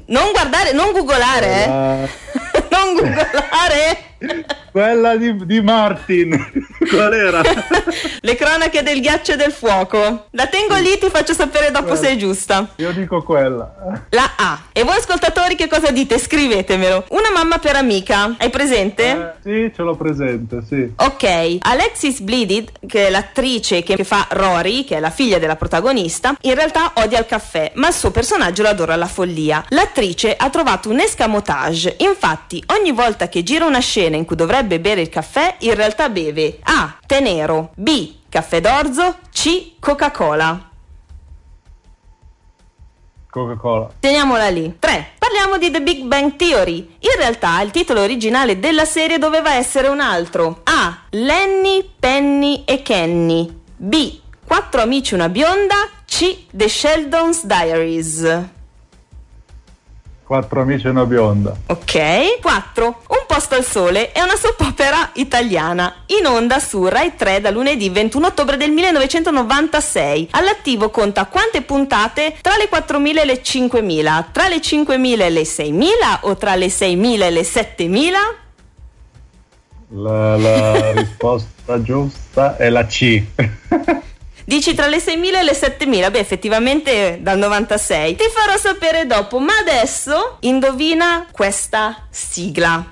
Non 0.07 0.33
guardare, 0.33 0.73
non 0.73 0.93
googolare, 0.93 1.47
eh. 1.47 2.09
Eh, 2.53 2.65
non 2.71 2.95
googolare. 2.95 4.12
Quella 4.71 5.17
di, 5.17 5.47
di 5.47 5.61
Martin. 5.61 6.31
Qual 6.89 7.13
era? 7.13 7.43
Le 8.21 8.35
cronache 8.35 8.83
del 8.83 9.01
ghiaccio 9.01 9.33
e 9.33 9.37
del 9.37 9.53
fuoco. 9.53 10.27
La 10.31 10.47
tengo 10.47 10.77
lì, 10.77 10.99
ti 10.99 11.09
faccio 11.09 11.33
sapere 11.33 11.71
dopo 11.71 11.95
se 11.95 12.11
è 12.11 12.17
giusta. 12.17 12.69
Io 12.77 12.93
dico 12.93 13.23
quella. 13.23 13.73
La 14.11 14.33
A. 14.37 14.63
E 14.73 14.83
voi 14.85 14.97
ascoltatori 14.97 15.55
che 15.55 15.69
cosa 15.69 15.91
dite? 15.91 16.19
Scrivetemelo. 16.19 17.07
Una 17.11 17.31
mamma 17.33 17.59
per 17.59 17.77
amica. 17.77 18.35
Hai 18.39 18.51
presente? 18.51 19.05
Eh, 19.11 19.33
sì, 19.43 19.73
ce 19.75 19.83
l'ho 19.83 19.97
presente, 19.97 20.63
sì. 20.67 20.91
Ok, 20.97 21.59
Alexis 21.61 22.21
Bleeded, 22.21 22.71
che 22.87 23.07
è 23.07 23.11
l'attrice 23.11 23.83
che 23.83 23.97
che 23.97 24.05
fa 24.05 24.27
Rory, 24.31 24.85
che 24.85 24.97
è 24.97 25.01
la 25.01 25.11
figlia 25.11 25.39
della 25.39 25.57
protagonista, 25.57 26.35
in 26.43 26.55
realtà 26.55 26.93
odia 26.97 27.19
il 27.19 27.27
caffè, 27.27 27.73
ma 27.75 27.89
il 27.89 27.95
suo 27.95 28.11
personaggio 28.11 28.63
lo 28.63 28.69
adora 28.69 28.95
alla 28.95 29.07
follia. 29.07 29.65
L'attrice 29.69 30.35
ha 30.37 30.51
trovato 30.51 30.89
un 30.91 30.99
escamotage, 30.99 31.97
infatti 31.99 32.63
ogni 32.79 32.93
volta 32.93 33.29
che 33.29 33.43
gira 33.43 33.65
una 33.65 33.79
scena 33.79 34.12
in 34.17 34.25
cui 34.25 34.37
dovrebbe 34.37 34.81
bere 34.81 35.01
il 35.01 35.09
caffè, 35.09 35.57
in 35.61 35.75
realtà 35.75 36.09
beve 36.09 36.59
A. 36.63 36.99
Tè 37.07 37.21
nero, 37.21 37.73
B. 37.75 38.15
Caffè 38.29 38.61
d'orzo, 38.61 39.19
C. 39.31 39.73
Coca-Cola. 39.79 40.71
Coca-Cola. 43.29 43.91
Teniamola 43.99 44.49
lì. 44.49 44.77
3. 44.79 45.13
Parliamo 45.19 45.57
di 45.57 45.71
The 45.71 45.81
Big 45.81 46.03
Bang 46.03 46.37
Theory. 46.37 46.97
In 46.99 47.17
realtà 47.17 47.61
il 47.63 47.71
titolo 47.71 48.01
originale 48.03 48.59
della 48.59 48.85
serie 48.85 49.19
doveva 49.19 49.55
essere 49.55 49.89
un 49.89 50.01
altro. 50.01 50.61
A. 50.65 51.05
Lenny, 51.11 51.89
Penny 51.99 52.65
e 52.67 52.83
Kenny. 52.83 53.61
B. 53.75 54.21
Quattro 54.47 54.83
amici 54.83 55.15
una 55.15 55.31
bionda. 55.31 55.89
C. 56.05 56.45
The 56.51 56.69
Sheldon's 56.69 57.47
Diaries. 57.47 58.61
Quattro 60.25 60.63
amici 60.63 60.87
e 60.87 60.91
una 60.91 61.05
bionda. 61.05 61.55
Ok. 61.67 62.41
4. 62.41 62.85
Un 62.85 63.25
posto 63.27 63.55
al 63.55 63.65
sole 63.65 64.13
è 64.13 64.21
una 64.21 64.37
soap 64.37 64.61
opera 64.61 65.11
italiana, 65.15 66.05
in 66.19 66.27
onda 66.27 66.59
su 66.59 66.87
Rai 66.87 67.15
3 67.17 67.41
da 67.41 67.51
lunedì 67.51 67.91
21 67.91 68.27
ottobre 68.29 68.57
del 68.57 68.71
1996. 68.71 70.29
All'attivo 70.31 70.91
conta 70.91 71.27
quante 71.27 71.63
puntate? 71.63 72.37
Tra 72.41 72.57
le 72.57 72.69
4.000 72.71 73.19
e 73.19 73.25
le 73.25 73.43
5.000, 73.43 74.25
tra 74.33 74.49
le 74.49 74.57
5.000 74.57 75.21
e 75.21 75.31
le 75.31 75.43
6.000 75.43 75.87
o 76.23 76.37
tra 76.37 76.55
le 76.55 76.67
6.000 76.67 77.23
e 77.23 77.31
le 77.31 77.43
7.000? 77.43 78.11
La, 79.95 80.37
la 80.37 80.93
risposta 80.97 81.83
giusta 81.83 82.57
è 82.57 82.71
la 82.71 82.87
C. 82.87 83.23
Dici 84.45 84.75
tra 84.75 84.87
le 84.87 84.99
6.000 84.99 85.37
e 85.37 85.43
le 85.43 85.53
7.000? 85.53 86.11
Beh, 86.11 86.19
effettivamente 86.19 87.19
dal 87.21 87.39
96. 87.39 88.17
Ti 88.17 88.25
farò 88.33 88.57
sapere 88.59 89.07
dopo, 89.07 89.39
ma 89.39 89.57
adesso 89.59 90.37
indovina 90.41 91.27
questa 91.31 92.07
sigla. 92.11 92.85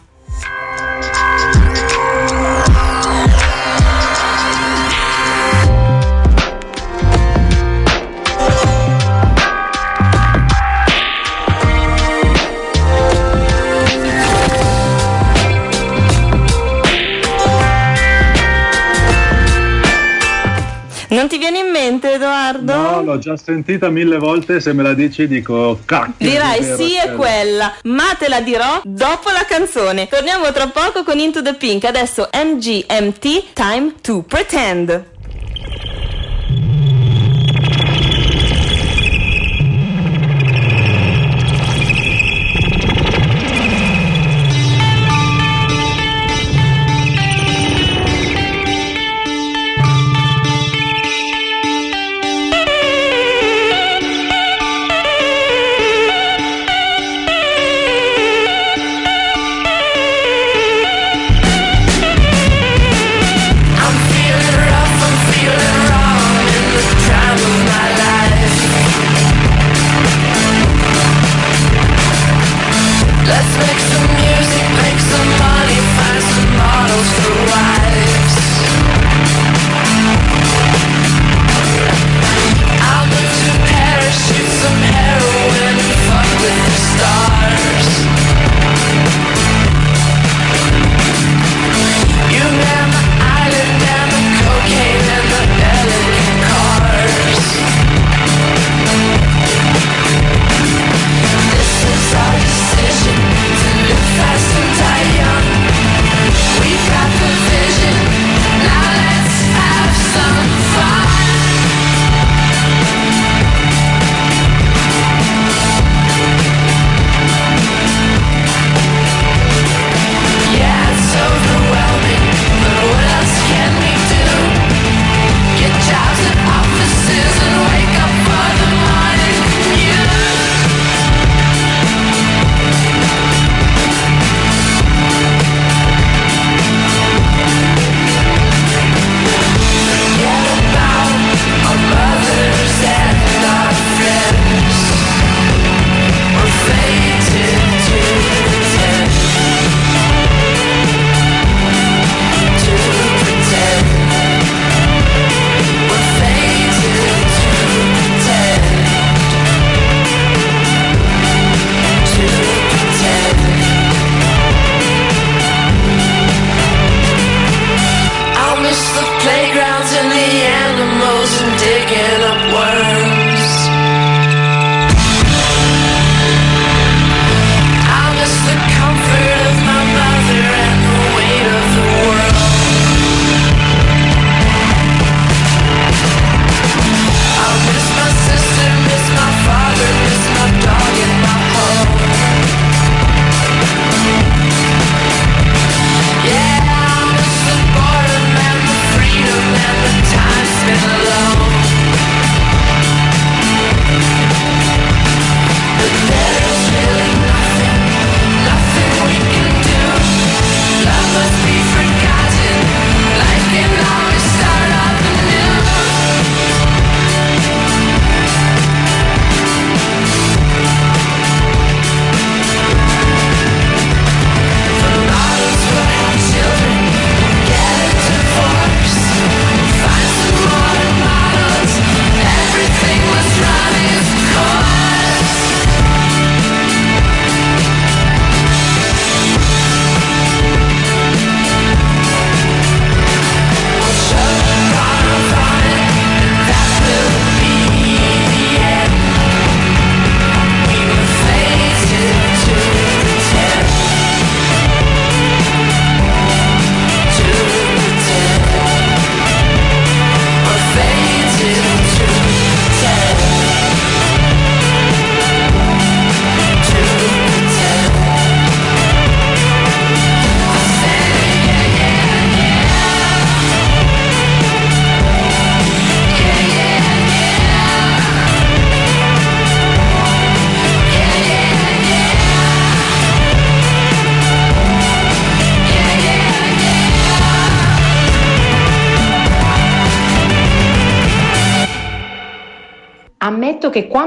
Ti 21.30 21.38
viene 21.38 21.60
in 21.60 21.70
mente, 21.70 22.14
Edoardo? 22.14 22.74
No, 22.74 23.02
l'ho 23.04 23.18
già 23.18 23.36
sentita 23.36 23.88
mille 23.88 24.18
volte. 24.18 24.60
Se 24.60 24.72
me 24.72 24.82
la 24.82 24.94
dici, 24.94 25.28
dico 25.28 25.78
cacchio. 25.84 26.28
Dirai 26.28 26.62
sì 26.76 26.96
è 26.96 27.14
quello. 27.14 27.18
quella, 27.20 27.72
ma 27.84 28.14
te 28.18 28.28
la 28.28 28.40
dirò 28.40 28.80
dopo 28.84 29.30
la 29.30 29.44
canzone. 29.46 30.08
Torniamo 30.08 30.50
tra 30.50 30.66
poco 30.66 31.04
con 31.04 31.20
Into 31.20 31.40
the 31.40 31.54
Pink. 31.54 31.84
Adesso 31.84 32.28
MGMT 32.32 33.52
Time 33.52 33.94
to 34.00 34.22
Pretend. 34.22 35.04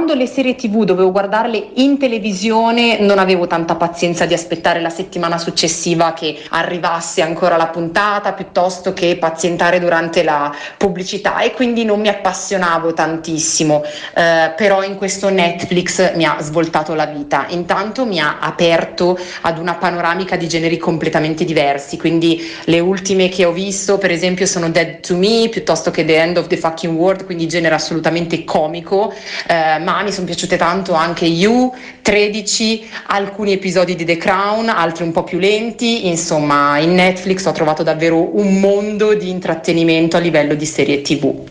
Quando 0.04 0.22
le 0.22 0.30
serie 0.30 0.56
tv 0.56 0.84
dovevo 0.84 1.14
guardarle 1.14 1.70
in 1.76 1.98
televisione 1.98 3.00
non 3.00 3.20
avevo 3.20 3.48
tanta 3.48 3.76
pazienza 3.76 4.26
di 4.26 4.34
aspettare 4.34 4.82
la 4.82 4.90
settimana 4.90 5.38
successiva 5.38 6.12
che 6.12 6.42
arrivasse 6.50 7.22
ancora 7.22 7.56
la 7.56 7.68
puntata 7.68 8.34
piuttosto 8.34 8.92
che 8.92 9.16
pazientare 9.16 9.80
durante 9.80 10.22
la 10.22 10.54
pubblicità 10.76 11.40
e 11.40 11.54
quindi 11.54 11.86
non 11.86 12.02
mi 12.02 12.10
appassionavo 12.10 12.92
tantissimo, 12.92 13.82
eh, 14.14 14.52
però 14.58 14.84
in 14.84 14.98
questo 14.98 15.30
Netflix 15.30 16.14
mi 16.16 16.26
ha 16.26 16.36
svoltato 16.42 16.94
la 16.96 17.06
vita. 17.06 17.46
Intanto 17.48 18.06
mi 18.06 18.20
ha 18.20 18.40
aperto 18.42 19.18
ad 19.44 19.58
una 19.58 19.76
panoramica 19.76 20.36
di 20.36 20.50
generi 20.50 20.78
completamente 20.78 21.46
diversi, 21.46 21.98
quindi 21.98 22.42
le 22.66 22.82
ultime 22.82 23.30
che 23.30 23.46
ho 23.46 23.54
visto 23.54 23.98
per 23.98 24.12
esempio 24.12 24.46
sono 24.48 24.70
Dead 24.70 25.00
to 25.00 25.16
Me 25.16 25.48
piuttosto 25.48 25.92
che 25.92 26.04
The 26.04 26.18
End 26.18 26.36
of 26.36 26.48
the 26.48 26.58
Fucking 26.58 26.94
World, 26.94 27.24
quindi 27.24 27.48
genere 27.48 27.76
assolutamente 27.76 28.44
comico, 28.44 29.14
eh, 29.48 29.80
ma 29.80 29.92
mi 30.02 30.12
sono 30.12 30.26
piaciute 30.26 30.58
tanto 30.58 30.94
anche 30.94 31.26
You, 31.26 31.72
13, 32.02 32.90
alcuni 33.08 33.52
episodi 33.52 33.96
di 33.96 34.06
The 34.06 34.18
Crown, 34.18 34.70
altri 34.70 35.04
un 35.04 35.12
po' 35.12 35.24
più 35.24 35.38
lenti, 35.38 36.08
insomma 36.08 36.80
in 36.80 36.96
Netflix 36.96 37.46
ho 37.46 37.52
trovato 37.52 37.84
davvero 37.84 38.36
un 38.36 38.60
mondo 38.60 39.14
di 39.14 39.30
intrattenimento 39.30 40.18
a 40.18 40.20
livello 40.20 40.56
di 40.56 40.66
serie 40.66 41.02
tv. 41.02 41.44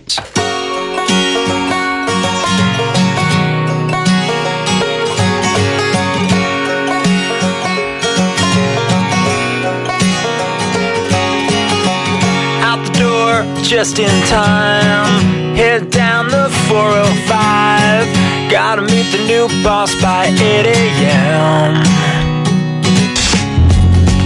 just 13.72 13.98
in 13.98 14.11
time. 14.26 15.57
Head 15.57 15.88
down 15.88 16.28
the 16.28 16.50
405. 16.68 18.21
Gotta 18.52 18.82
meet 18.82 19.10
the 19.10 19.24
new 19.26 19.48
boss 19.64 19.94
by 20.02 20.26
8 20.26 20.66
a.m. 20.66 21.72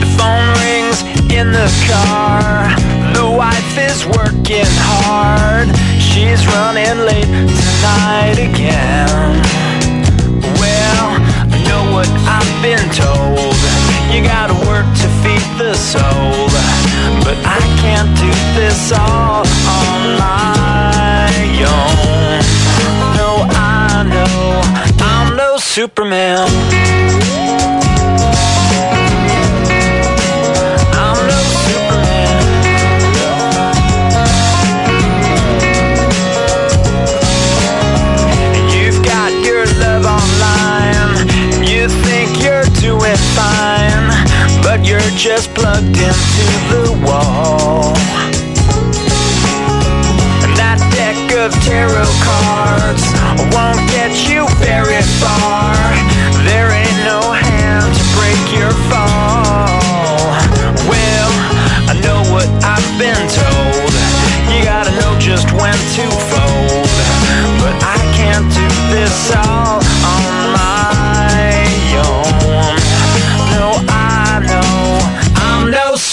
The 0.00 0.06
phone 0.18 0.48
rings 0.58 0.98
in 1.30 1.52
the 1.52 1.70
car. 1.86 2.66
The 3.14 3.30
wife 3.30 3.78
is 3.78 4.04
working 4.18 4.66
hard. 4.82 5.68
She's 6.02 6.44
running 6.48 7.06
late 7.06 7.30
tonight 7.30 8.42
again. 8.42 9.38
Well, 10.58 11.06
I 11.46 11.62
know 11.68 11.94
what 11.94 12.10
I've 12.26 12.50
been 12.66 12.82
told. 12.98 13.54
You 14.10 14.26
gotta 14.26 14.58
work 14.66 14.86
to 15.02 15.08
feed 15.22 15.46
the 15.56 15.72
soul. 15.74 16.50
But 17.22 17.38
I 17.46 17.62
can't 17.78 18.10
do 18.18 18.32
this 18.58 18.90
all 18.90 19.46
on 19.70 20.18
my 20.18 21.30
own. 21.62 22.15
Superman. 25.76 26.48
I'm 30.96 31.18
no 31.28 31.40
Superman. 31.68 32.40
You've 38.72 39.04
got 39.04 39.30
your 39.44 39.66
love 39.76 40.06
online. 40.06 41.28
You 41.62 41.90
think 42.08 42.42
you're 42.42 42.64
doing 42.80 43.20
fine. 43.36 44.08
But 44.62 44.82
you're 44.82 45.12
just 45.14 45.52
plugged 45.54 45.88
into 45.88 46.46
the 46.72 46.92
wall. 47.04 47.92
And 50.40 50.56
that 50.56 50.80
deck 50.96 51.36
of 51.36 51.52
tarot 51.68 52.08
cards 52.24 53.04
won't 53.52 53.86
get 53.90 54.26
you 54.26 54.45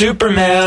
Superman. 0.03 0.62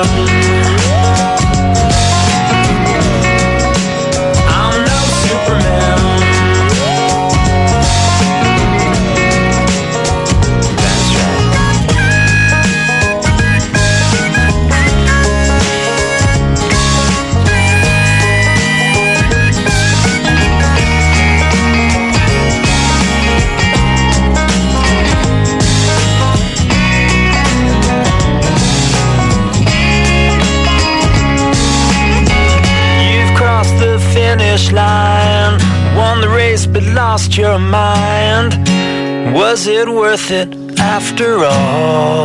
Was 39.57 39.69
it 39.69 39.89
worth 39.89 40.31
it 40.33 40.79
after 40.79 41.43
all? 41.47 42.16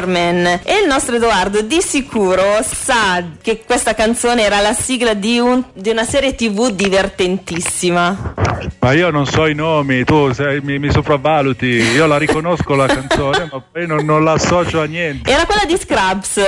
Superman. 0.00 0.60
E 0.62 0.80
il 0.82 0.86
nostro 0.86 1.16
Edoardo 1.16 1.62
di 1.62 1.80
sicuro 1.80 2.58
sa 2.62 3.22
che 3.40 3.62
questa 3.64 3.94
canzone 3.94 4.42
era 4.42 4.60
la 4.60 4.74
sigla 4.74 5.14
di, 5.14 5.38
un- 5.38 5.64
di 5.72 5.88
una 5.88 6.04
serie 6.04 6.34
tv 6.34 6.68
divertentissima. 6.70 8.34
Ma 8.80 8.92
io 8.92 9.08
non 9.10 9.24
so 9.24 9.46
i 9.46 9.54
nomi, 9.54 10.04
tu 10.04 10.32
sei- 10.34 10.60
mi, 10.60 10.78
mi 10.78 10.90
sopravvaluti. 10.92 11.66
Io 11.66 12.06
la 12.06 12.18
riconosco 12.18 12.74
la 12.74 12.84
canzone, 12.92 13.48
ma 13.50 13.62
poi 13.72 13.86
non, 13.86 14.04
non 14.04 14.22
la 14.22 14.32
associo 14.32 14.82
a 14.82 14.84
niente. 14.84 15.30
Era 15.30 15.46
quella 15.46 15.64
di 15.64 15.76
Scrubs. 15.78 16.40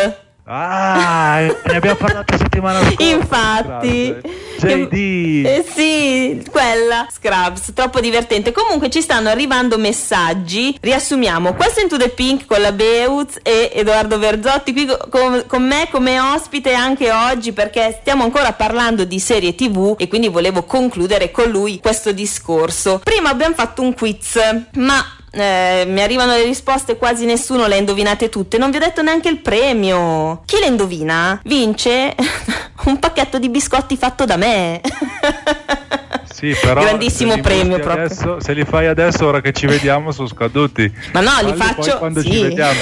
Ah, 0.51 1.41
ne 1.67 1.77
abbiamo 1.77 1.97
parlato 1.97 2.33
la 2.33 2.39
settimana 2.39 2.81
scorsa. 2.81 3.03
Infatti. 3.03 4.17
JD. 4.59 5.45
Eh 5.45 5.65
sì, 5.73 6.43
quella 6.51 7.07
Scrubs, 7.11 7.73
troppo 7.75 8.01
divertente. 8.01 8.51
Comunque 8.51 8.89
ci 8.89 9.03
stanno 9.03 9.29
arrivando 9.29 9.77
messaggi. 9.77 10.77
Riassumiamo: 10.81 11.53
questo 11.53 11.81
Into 11.81 11.99
the 11.99 12.09
Pink 12.09 12.47
con 12.47 12.63
la 12.63 12.73
Beutz 12.73 13.39
e 13.43 13.71
Edoardo 13.75 14.19
Verzotti 14.19 14.73
qui 14.73 14.87
co- 14.87 14.99
con, 15.11 15.45
con 15.47 15.67
me 15.67 15.89
come 15.91 16.19
ospite 16.19 16.73
anche 16.73 17.13
oggi 17.13 17.53
perché 17.53 17.99
stiamo 18.01 18.25
ancora 18.25 18.53
parlando 18.53 19.05
di 19.05 19.21
serie 19.21 19.55
TV 19.55 19.97
e 19.99 20.09
quindi 20.09 20.29
volevo 20.29 20.63
concludere 20.63 21.31
con 21.31 21.51
lui 21.51 21.79
questo 21.79 22.13
discorso. 22.13 23.01
Prima 23.05 23.29
abbiamo 23.29 23.55
fatto 23.55 23.83
un 23.83 23.93
quiz, 23.93 24.39
ma 24.77 25.05
eh, 25.31 25.85
mi 25.87 26.01
arrivano 26.03 26.33
le 26.33 26.45
risposte, 26.45 26.97
quasi 26.97 27.25
nessuno 27.25 27.67
le 27.67 27.75
ha 27.75 27.79
indovinate 27.79 28.29
tutte. 28.29 28.59
Non 28.59 28.71
vi 28.71 28.77
ho 28.77 28.81
detto 28.81 29.03
neanche 29.03 29.29
il 29.29 29.38
premio. 29.38 30.43
Chi 30.45 30.59
le 30.59 30.67
indovina 30.67 31.41
vince 31.45 32.14
un 32.85 32.99
pacchetto 32.99 33.38
di 33.38 33.49
biscotti 33.49 33.97
fatto 33.97 34.25
da 34.25 34.37
me. 34.37 34.81
Sì, 36.38 36.55
però 36.61 36.81
Grandissimo 36.83 37.35
li 37.35 37.41
premio 37.41 37.81
proprio. 37.81 38.05
Adesso, 38.05 38.41
se 38.41 38.53
li 38.53 38.64
fai 38.64 38.87
adesso, 38.87 39.27
ora 39.27 39.41
che 39.41 39.53
ci 39.53 39.67
vediamo, 39.67 40.12
sono 40.12 40.29
scaduti. 40.29 40.88
Ma 41.11 41.19
no, 41.19 41.33
li 41.41 41.53
Falli 41.53 41.57
poi 41.57 41.67
faccio- 41.67 41.99
quando 41.99 42.21
sì. 42.21 42.31
ci 42.31 42.43
vediamo. 42.43 42.79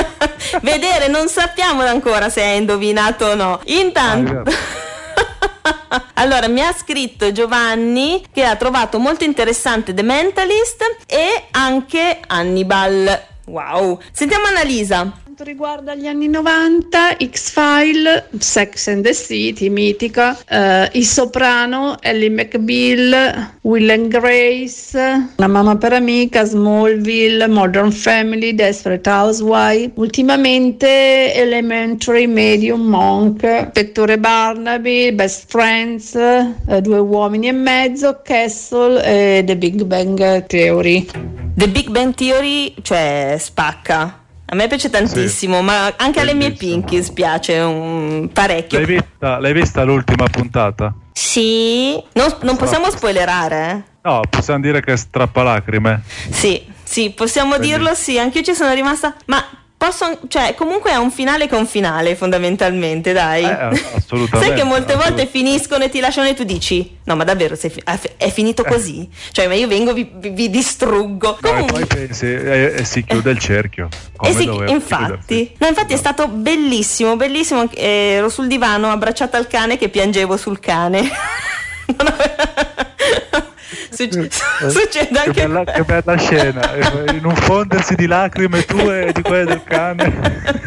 Vedere, 0.62 1.08
non 1.08 1.28
sappiamo 1.28 1.82
ancora 1.82 2.30
se 2.30 2.42
hai 2.42 2.56
indovinato 2.56 3.26
o 3.26 3.34
no. 3.34 3.60
Intanto. 3.64 4.44
Allora, 6.14 6.48
mi 6.48 6.60
ha 6.60 6.72
scritto 6.72 7.30
Giovanni 7.32 8.24
che 8.32 8.44
ha 8.44 8.56
trovato 8.56 8.98
molto 8.98 9.24
interessante 9.24 9.94
The 9.94 10.02
Mentalist 10.02 10.82
e 11.06 11.46
anche 11.50 12.20
Hannibal. 12.26 13.24
Wow. 13.46 14.00
Sentiamo 14.12 14.46
Annalisa. 14.46 15.24
Quanto 15.36 15.52
riguarda 15.52 15.94
gli 15.94 16.06
anni 16.06 16.28
90, 16.28 17.18
X-File, 17.18 18.28
Sex 18.38 18.86
and 18.86 19.04
the 19.04 19.12
City, 19.12 19.68
mitica, 19.68 20.34
eh, 20.48 20.88
I 20.94 21.04
Soprano, 21.04 21.96
Ellie 22.00 22.30
McBeal, 22.30 23.50
Will 23.60 23.90
and 23.90 24.08
Grace, 24.08 24.96
Una 25.36 25.46
mamma 25.46 25.76
per 25.76 25.92
amica, 25.92 26.42
Smallville, 26.44 27.48
Modern 27.48 27.90
Family, 27.90 28.54
Desperate 28.54 29.06
Housewife, 29.10 29.92
ultimamente 29.96 31.34
Elementary, 31.34 32.26
Medium, 32.26 32.80
Monk, 32.86 33.42
Pettore 33.72 34.18
Barnaby, 34.18 35.12
Best 35.12 35.50
Friends, 35.50 36.14
eh, 36.14 36.80
Due 36.80 36.98
uomini 36.98 37.48
e 37.48 37.52
mezzo, 37.52 38.22
Castle 38.24 39.04
e 39.04 39.44
The 39.44 39.56
Big 39.58 39.84
Bang 39.84 40.46
Theory. 40.46 41.06
The 41.56 41.68
Big 41.68 41.90
Bang 41.90 42.14
Theory, 42.14 42.74
cioè, 42.80 43.36
spacca. 43.38 44.24
A 44.48 44.54
me 44.54 44.68
piace 44.68 44.90
tantissimo, 44.90 45.60
ma 45.60 45.92
anche 45.96 46.20
alle 46.20 46.32
mie 46.34 46.52
Pinkies 46.52 47.10
piace 47.10 47.58
un 47.58 48.28
parecchio. 48.32 48.78
L'hai 48.78 48.86
vista, 48.86 49.38
l'hai 49.40 49.52
vista 49.52 49.82
l'ultima 49.82 50.28
puntata? 50.28 50.94
Sì, 51.12 52.00
non, 52.12 52.32
non 52.42 52.56
possiamo 52.56 52.88
spoilerare, 52.90 53.70
eh? 53.70 53.82
No, 54.02 54.20
possiamo 54.30 54.60
dire 54.60 54.80
che 54.82 54.92
è 54.92 54.96
strappalacrime. 54.96 56.02
Sì, 56.30 56.64
sì, 56.84 57.10
possiamo 57.10 57.56
Quindi- 57.56 57.68
dirlo, 57.68 57.94
sì, 57.94 58.20
anche 58.20 58.38
io 58.38 58.44
ci 58.44 58.54
sono 58.54 58.72
rimasta, 58.72 59.16
ma 59.26 59.44
posso, 59.76 60.18
cioè, 60.28 60.54
comunque 60.54 60.90
è 60.90 60.96
un 60.96 61.10
finale 61.10 61.46
che 61.48 61.54
è 61.54 61.58
un 61.58 61.66
finale, 61.66 62.16
fondamentalmente, 62.16 63.12
dai. 63.12 63.44
Eh, 63.44 63.82
assolutamente. 63.96 64.38
Sai 64.38 64.54
che 64.54 64.64
molte 64.64 64.94
volte 64.94 65.26
finiscono 65.26 65.84
e 65.84 65.88
ti 65.88 66.00
lasciano 66.00 66.28
e 66.28 66.34
tu 66.34 66.44
dici, 66.44 66.98
no, 67.04 67.16
ma 67.16 67.24
davvero 67.24 67.56
fi- 67.56 67.72
è 67.84 67.96
fi- 67.96 68.10
è 68.16 68.30
finito 68.30 68.64
così? 68.64 69.08
Cioè, 69.32 69.46
ma 69.48 69.54
io 69.54 69.68
vengo, 69.68 69.92
vi, 69.92 70.10
vi- 70.14 70.50
distruggo. 70.50 71.38
No, 71.40 71.48
e 71.48 71.50
Comunque, 71.52 71.86
poi 71.86 71.98
pensi, 72.06 72.26
e, 72.26 72.74
e 72.78 72.84
si 72.84 73.04
chiude 73.04 73.30
il 73.30 73.38
cerchio. 73.38 73.88
Come 74.16 74.30
eh 74.30 74.34
sì, 74.34 74.44
doveva 74.46 74.70
infatti, 74.72 75.54
no, 75.58 75.66
infatti 75.66 75.92
è 75.92 75.96
stato 75.96 76.28
bellissimo, 76.28 77.16
bellissimo. 77.16 77.68
eh, 77.74 78.14
ero 78.16 78.28
sul 78.28 78.46
divano 78.46 78.90
abbracciata 78.90 79.36
al 79.36 79.46
cane 79.46 79.76
che 79.78 79.88
piangevo 79.88 80.36
sul 80.36 80.58
cane. 80.60 81.08
Non 81.86 82.04
ave- 82.08 82.34
Succe- 83.90 84.30
Succede 84.70 85.18
anche 85.18 85.32
che 85.32 85.46
bella, 85.46 85.64
che 85.64 85.82
bella 85.82 86.16
scena, 86.16 86.72
in 87.12 87.24
un 87.24 87.34
fondersi 87.34 87.94
di 87.94 88.06
lacrime 88.06 88.64
tue 88.64 89.06
e 89.06 89.12
di 89.12 89.22
quelle 89.22 89.44
del 89.44 89.64
cane. 89.64 90.64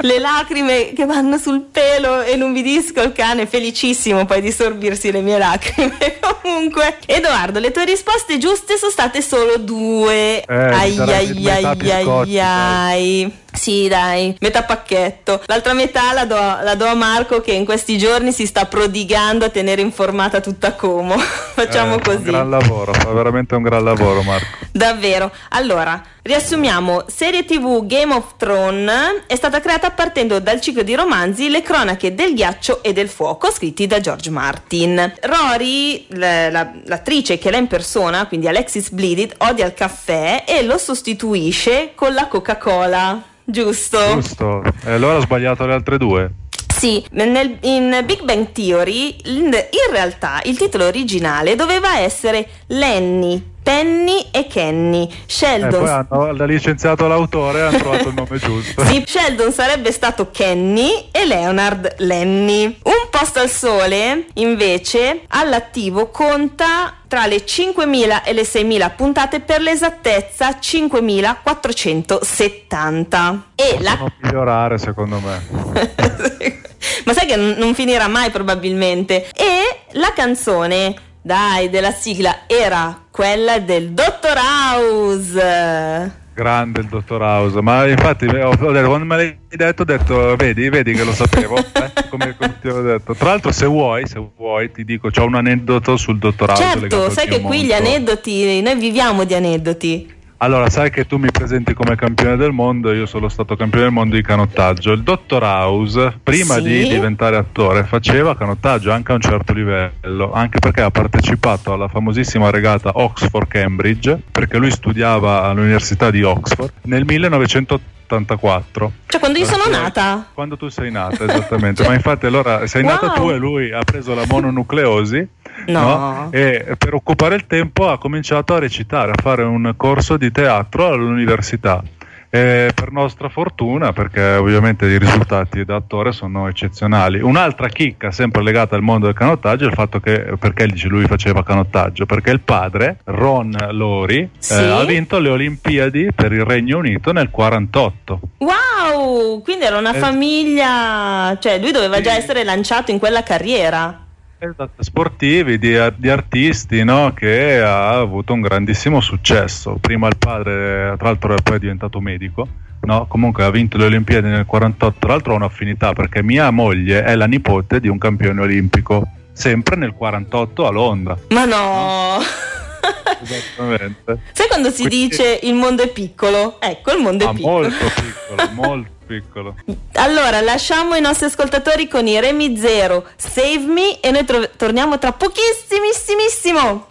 le 0.00 0.18
lacrime 0.18 0.92
che 0.92 1.04
vanno 1.04 1.38
sul 1.38 1.66
pelo 1.70 2.22
e 2.22 2.34
non 2.36 2.46
l'umidisco 2.48 3.02
il 3.02 3.12
cane 3.12 3.46
felicissimo 3.46 4.24
poi 4.24 4.40
di 4.40 4.50
sorbirsi 4.50 5.12
le 5.12 5.20
mie 5.20 5.38
lacrime. 5.38 6.18
Comunque 6.42 6.96
Edoardo 7.06 7.58
le 7.58 7.70
tue 7.70 7.84
risposte 7.84 8.38
giuste 8.38 8.76
sono 8.78 8.90
state 8.90 9.20
solo 9.22 9.58
due. 9.58 10.42
Eh, 10.42 10.44
ai 10.54 10.98
ai 10.98 11.48
ai 11.48 11.64
ai 11.90 12.40
ai. 12.40 13.32
Sì 13.52 13.88
dai 13.88 14.36
metà 14.40 14.62
pacchetto. 14.62 15.42
L'altra 15.46 15.72
metà 15.72 16.12
la 16.12 16.24
do, 16.24 16.36
la 16.36 16.74
do 16.74 16.86
a 16.86 16.94
Marco 16.94 17.40
che 17.40 17.52
in 17.52 17.64
questi 17.64 17.98
giorni 17.98 18.30
si 18.30 18.46
sta 18.46 18.66
prodigando 18.66 19.44
a 19.46 19.48
tenere 19.48 19.80
informata 19.80 20.40
tutta 20.40 20.72
Como. 20.72 21.16
Facciamo 21.18 21.96
Eh, 21.96 22.00
fa 22.08 22.16
Un 22.16 22.16
così 22.18 22.30
gran 22.30 22.50
lavoro, 22.50 22.92
fa 22.92 23.10
veramente 23.12 23.54
un 23.54 23.62
gran 23.62 23.84
lavoro 23.84 24.22
Marco. 24.22 24.46
Davvero. 24.72 25.30
Allora, 25.50 26.00
riassumiamo. 26.22 27.04
Serie 27.08 27.44
TV 27.44 27.86
Game 27.86 28.12
of 28.14 28.36
Thrones 28.36 29.22
è 29.26 29.34
stata 29.36 29.60
creata 29.60 29.90
partendo 29.90 30.38
dal 30.40 30.60
ciclo 30.60 30.82
di 30.82 30.94
romanzi 30.94 31.48
Le 31.48 31.62
cronache 31.62 32.14
del 32.14 32.34
ghiaccio 32.34 32.82
e 32.82 32.92
del 32.92 33.08
fuoco, 33.08 33.50
scritti 33.50 33.86
da 33.86 34.00
George 34.00 34.30
Martin. 34.30 35.12
Rory, 35.22 36.06
la- 36.10 36.50
la- 36.50 36.70
l'attrice 36.84 37.38
che 37.38 37.50
l'ha 37.50 37.56
in 37.58 37.66
persona, 37.66 38.26
quindi 38.26 38.46
Alexis 38.48 38.90
Bleeded, 38.90 39.34
odia 39.38 39.66
il 39.66 39.74
caffè 39.74 40.44
e 40.46 40.62
lo 40.62 40.78
sostituisce 40.78 41.92
con 41.94 42.14
la 42.14 42.26
Coca-Cola. 42.28 43.22
Giusto? 43.44 43.98
Giusto. 44.14 44.62
E 44.84 44.92
allora 44.92 45.16
ho 45.16 45.20
sbagliato 45.20 45.64
le 45.66 45.72
altre 45.72 45.96
due. 45.96 46.30
Sì, 46.78 47.04
nel- 47.10 47.58
in 47.62 48.02
Big 48.04 48.22
Bang 48.22 48.52
Theory 48.52 49.16
in, 49.24 49.46
in 49.46 49.90
realtà 49.90 50.40
il 50.44 50.56
titolo 50.56 50.86
originale 50.86 51.56
doveva 51.56 51.98
essere 51.98 52.46
Lenny, 52.68 53.56
Penny 53.60 54.26
e 54.30 54.46
Kenny. 54.46 55.08
Sheldon 55.26 56.06
poi 56.08 56.28
hanno 56.30 56.44
licenziato 56.46 57.08
l'autore 57.08 57.58
e 57.58 57.62
hanno 57.62 57.78
trovato 57.78 58.08
il 58.08 58.14
nome 58.14 58.38
giusto. 58.42 58.84
Sì, 58.86 59.02
Sheldon 59.04 59.50
sarebbe 59.52 59.90
stato 59.92 60.30
Kenny 60.30 61.08
e 61.10 61.26
Leonard 61.26 61.96
Lenny. 61.98 62.64
Un 62.64 63.08
posto 63.10 63.40
al 63.40 63.50
sole, 63.50 64.26
invece, 64.34 65.22
all'attivo 65.28 66.08
conta 66.10 66.94
tra 67.08 67.26
le 67.26 67.44
5.000 67.44 68.22
e 68.24 68.32
le 68.32 68.42
6.000 68.42 68.94
puntate 68.94 69.40
per 69.40 69.60
l'esattezza 69.60 70.50
5.470. 70.50 73.38
E 73.54 73.76
la... 73.80 73.90
Possono 73.90 74.12
migliorare 74.22 74.78
secondo 74.78 75.20
me. 75.20 76.56
Ma 77.04 77.12
sai 77.12 77.26
che 77.26 77.36
non 77.36 77.74
finirà 77.74 78.08
mai 78.08 78.30
probabilmente. 78.30 79.28
E 79.34 79.80
la 79.92 80.12
canzone, 80.14 80.94
dai, 81.22 81.68
della 81.70 81.92
sigla 81.92 82.40
era 82.46 83.06
quella 83.10 83.58
del 83.58 83.90
Dottor 83.90 84.36
House. 84.36 86.16
Grande 86.38 86.82
il 86.82 86.86
dottor 86.86 87.20
House, 87.20 87.60
ma 87.60 87.84
infatti 87.88 88.26
ho, 88.26 88.50
ho 88.50 88.70
detto, 88.70 88.86
quando 88.86 89.04
me 89.04 89.16
l'hai 89.16 89.38
detto 89.48 89.82
ho 89.82 89.84
detto 89.84 90.36
vedi, 90.36 90.68
vedi 90.68 90.92
che 90.92 91.02
lo 91.02 91.12
sapevo, 91.12 91.56
eh, 91.58 91.92
come, 92.08 92.36
come 92.38 92.54
ti 92.60 92.68
avevo 92.68 92.82
detto. 92.82 93.12
Tra 93.14 93.30
l'altro 93.30 93.50
se 93.50 93.66
vuoi, 93.66 94.06
se 94.06 94.24
vuoi 94.36 94.70
ti 94.70 94.84
dico, 94.84 95.10
c'ho 95.10 95.24
un 95.24 95.34
aneddoto 95.34 95.96
sul 95.96 96.18
dottor 96.18 96.50
House. 96.50 96.62
Certo, 96.62 97.10
sai 97.10 97.26
che 97.26 97.40
qui 97.40 97.62
gli 97.62 97.66
Piemonte. 97.66 97.88
aneddoti, 97.88 98.62
noi 98.62 98.76
viviamo 98.76 99.24
di 99.24 99.34
aneddoti. 99.34 100.16
Allora, 100.40 100.70
sai 100.70 100.90
che 100.90 101.04
tu 101.04 101.16
mi 101.16 101.32
presenti 101.32 101.74
come 101.74 101.96
campione 101.96 102.36
del 102.36 102.52
mondo, 102.52 102.92
io 102.92 103.06
sono 103.06 103.28
stato 103.28 103.56
campione 103.56 103.86
del 103.86 103.92
mondo 103.92 104.14
di 104.14 104.22
canottaggio. 104.22 104.92
Il 104.92 105.02
dottor 105.02 105.42
House, 105.42 106.16
prima 106.22 106.54
Sì? 106.54 106.62
di 106.62 106.88
diventare 106.88 107.36
attore, 107.36 107.82
faceva 107.82 108.36
canottaggio 108.36 108.92
anche 108.92 109.10
a 109.10 109.16
un 109.16 109.20
certo 109.20 109.52
livello, 109.52 110.32
anche 110.32 110.60
perché 110.60 110.82
ha 110.82 110.92
partecipato 110.92 111.72
alla 111.72 111.88
famosissima 111.88 112.50
regata 112.50 112.92
Oxford-Cambridge, 112.94 114.20
perché 114.30 114.58
lui 114.58 114.70
studiava 114.70 115.42
all'Università 115.42 116.08
di 116.12 116.22
Oxford 116.22 116.70
nel 116.82 117.04
1984. 117.04 118.92
Cioè, 119.08 119.18
quando 119.20 119.38
io 119.40 119.44
sono 119.44 119.64
Perché- 119.64 119.78
nata. 119.80 120.26
Quando 120.32 120.56
tu 120.56 120.68
sei 120.68 120.90
nata, 120.92 121.24
esattamente. 121.24 121.84
Ma 121.84 121.94
infatti 121.94 122.26
allora 122.26 122.64
sei 122.68 122.84
nata 122.84 123.06
Wow. 123.06 123.14
tu 123.16 123.30
e 123.30 123.36
lui 123.38 123.72
ha 123.72 123.82
preso 123.82 124.14
la 124.14 124.22
mononucleosi. 124.26 125.28
No. 125.66 126.28
E 126.32 126.74
per 126.78 126.94
occupare 126.94 127.34
il 127.34 127.46
tempo 127.46 127.88
ha 127.90 127.98
cominciato 127.98 128.54
a 128.54 128.58
recitare, 128.58 129.10
a 129.12 129.20
fare 129.20 129.42
un 129.42 129.74
corso 129.76 130.16
di 130.16 130.30
teatro 130.32 130.86
all'università. 130.86 131.82
E 132.30 132.72
per 132.74 132.92
nostra 132.92 133.30
fortuna, 133.30 133.94
perché 133.94 134.34
ovviamente 134.34 134.84
i 134.84 134.98
risultati 134.98 135.64
da 135.64 135.76
attore 135.76 136.12
sono 136.12 136.46
eccezionali. 136.46 137.22
Un'altra 137.22 137.68
chicca, 137.68 138.10
sempre 138.10 138.42
legata 138.42 138.76
al 138.76 138.82
mondo 138.82 139.06
del 139.06 139.14
canottaggio, 139.14 139.64
è 139.64 139.68
il 139.68 139.72
fatto 139.72 139.98
che 139.98 140.34
perché 140.38 140.66
dice 140.66 140.88
lui 140.88 141.06
faceva 141.06 141.42
canottaggio? 141.42 142.04
Perché 142.04 142.30
il 142.30 142.40
padre, 142.40 142.98
Ron 143.04 143.56
Lori, 143.70 144.28
Sì. 144.36 144.52
eh, 144.52 144.68
ha 144.70 144.84
vinto 144.84 145.18
le 145.20 145.30
Olimpiadi 145.30 146.08
per 146.14 146.32
il 146.34 146.44
Regno 146.44 146.76
Unito 146.76 147.12
nel 147.12 147.30
48. 147.30 148.20
Wow! 148.40 149.40
Quindi 149.40 149.64
era 149.64 149.78
una 149.78 149.94
Eh. 149.94 149.98
famiglia. 149.98 151.34
Cioè, 151.40 151.58
lui 151.58 151.72
doveva 151.72 152.02
già 152.02 152.12
essere 152.14 152.44
lanciato 152.44 152.90
in 152.90 152.98
quella 152.98 153.22
carriera. 153.22 154.02
Esatto, 154.40 154.82
sportivi, 154.84 155.58
di, 155.58 155.76
di 155.96 156.08
artisti, 156.08 156.84
no? 156.84 157.12
che 157.12 157.60
ha 157.60 157.98
avuto 157.98 158.32
un 158.34 158.40
grandissimo 158.40 159.00
successo. 159.00 159.78
Prima 159.80 160.06
il 160.06 160.16
padre, 160.16 160.94
tra 160.96 161.08
l'altro, 161.08 161.34
è 161.34 161.42
poi 161.42 161.58
diventato 161.58 162.00
medico. 162.00 162.46
No? 162.82 163.06
Comunque 163.08 163.42
ha 163.44 163.50
vinto 163.50 163.76
le 163.78 163.86
Olimpiadi 163.86 164.28
nel 164.28 164.46
48. 164.46 164.98
Tra 165.00 165.10
l'altro, 165.10 165.32
ho 165.32 165.36
un'affinità 165.36 165.92
perché 165.92 166.22
mia 166.22 166.50
moglie 166.50 167.02
è 167.02 167.16
la 167.16 167.26
nipote 167.26 167.80
di 167.80 167.88
un 167.88 167.98
campione 167.98 168.40
olimpico, 168.40 169.02
sempre 169.32 169.74
nel 169.74 169.92
48 169.92 170.66
a 170.66 170.70
Londra. 170.70 171.18
Ma 171.30 171.44
no! 171.44 172.18
Esattamente. 173.20 174.20
Sai 174.32 174.46
quando 174.46 174.70
si 174.70 174.86
Quindi- 174.86 175.08
dice 175.08 175.40
il 175.42 175.54
mondo 175.54 175.82
è 175.82 175.88
piccolo? 175.88 176.60
Ecco, 176.60 176.92
il 176.92 177.02
mondo 177.02 177.24
è 177.24 177.28
Ah, 177.28 177.32
piccolo. 177.32 177.68
molto 177.68 177.84
piccolo, 177.86 178.50
molto 178.52 178.90
piccolo. 179.08 179.54
Allora, 179.94 180.40
lasciamo 180.42 180.94
i 180.94 181.00
nostri 181.00 181.26
ascoltatori 181.26 181.88
con 181.88 182.06
i 182.06 182.20
Remi 182.20 182.56
Zero, 182.58 183.06
Save 183.16 183.64
Me 183.66 184.00
e 184.00 184.10
noi 184.10 184.24
tro- 184.24 184.50
torniamo 184.56 184.98
tra 184.98 185.12
pochissimissimissimo. 185.12 186.86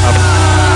un'altra 0.00 0.67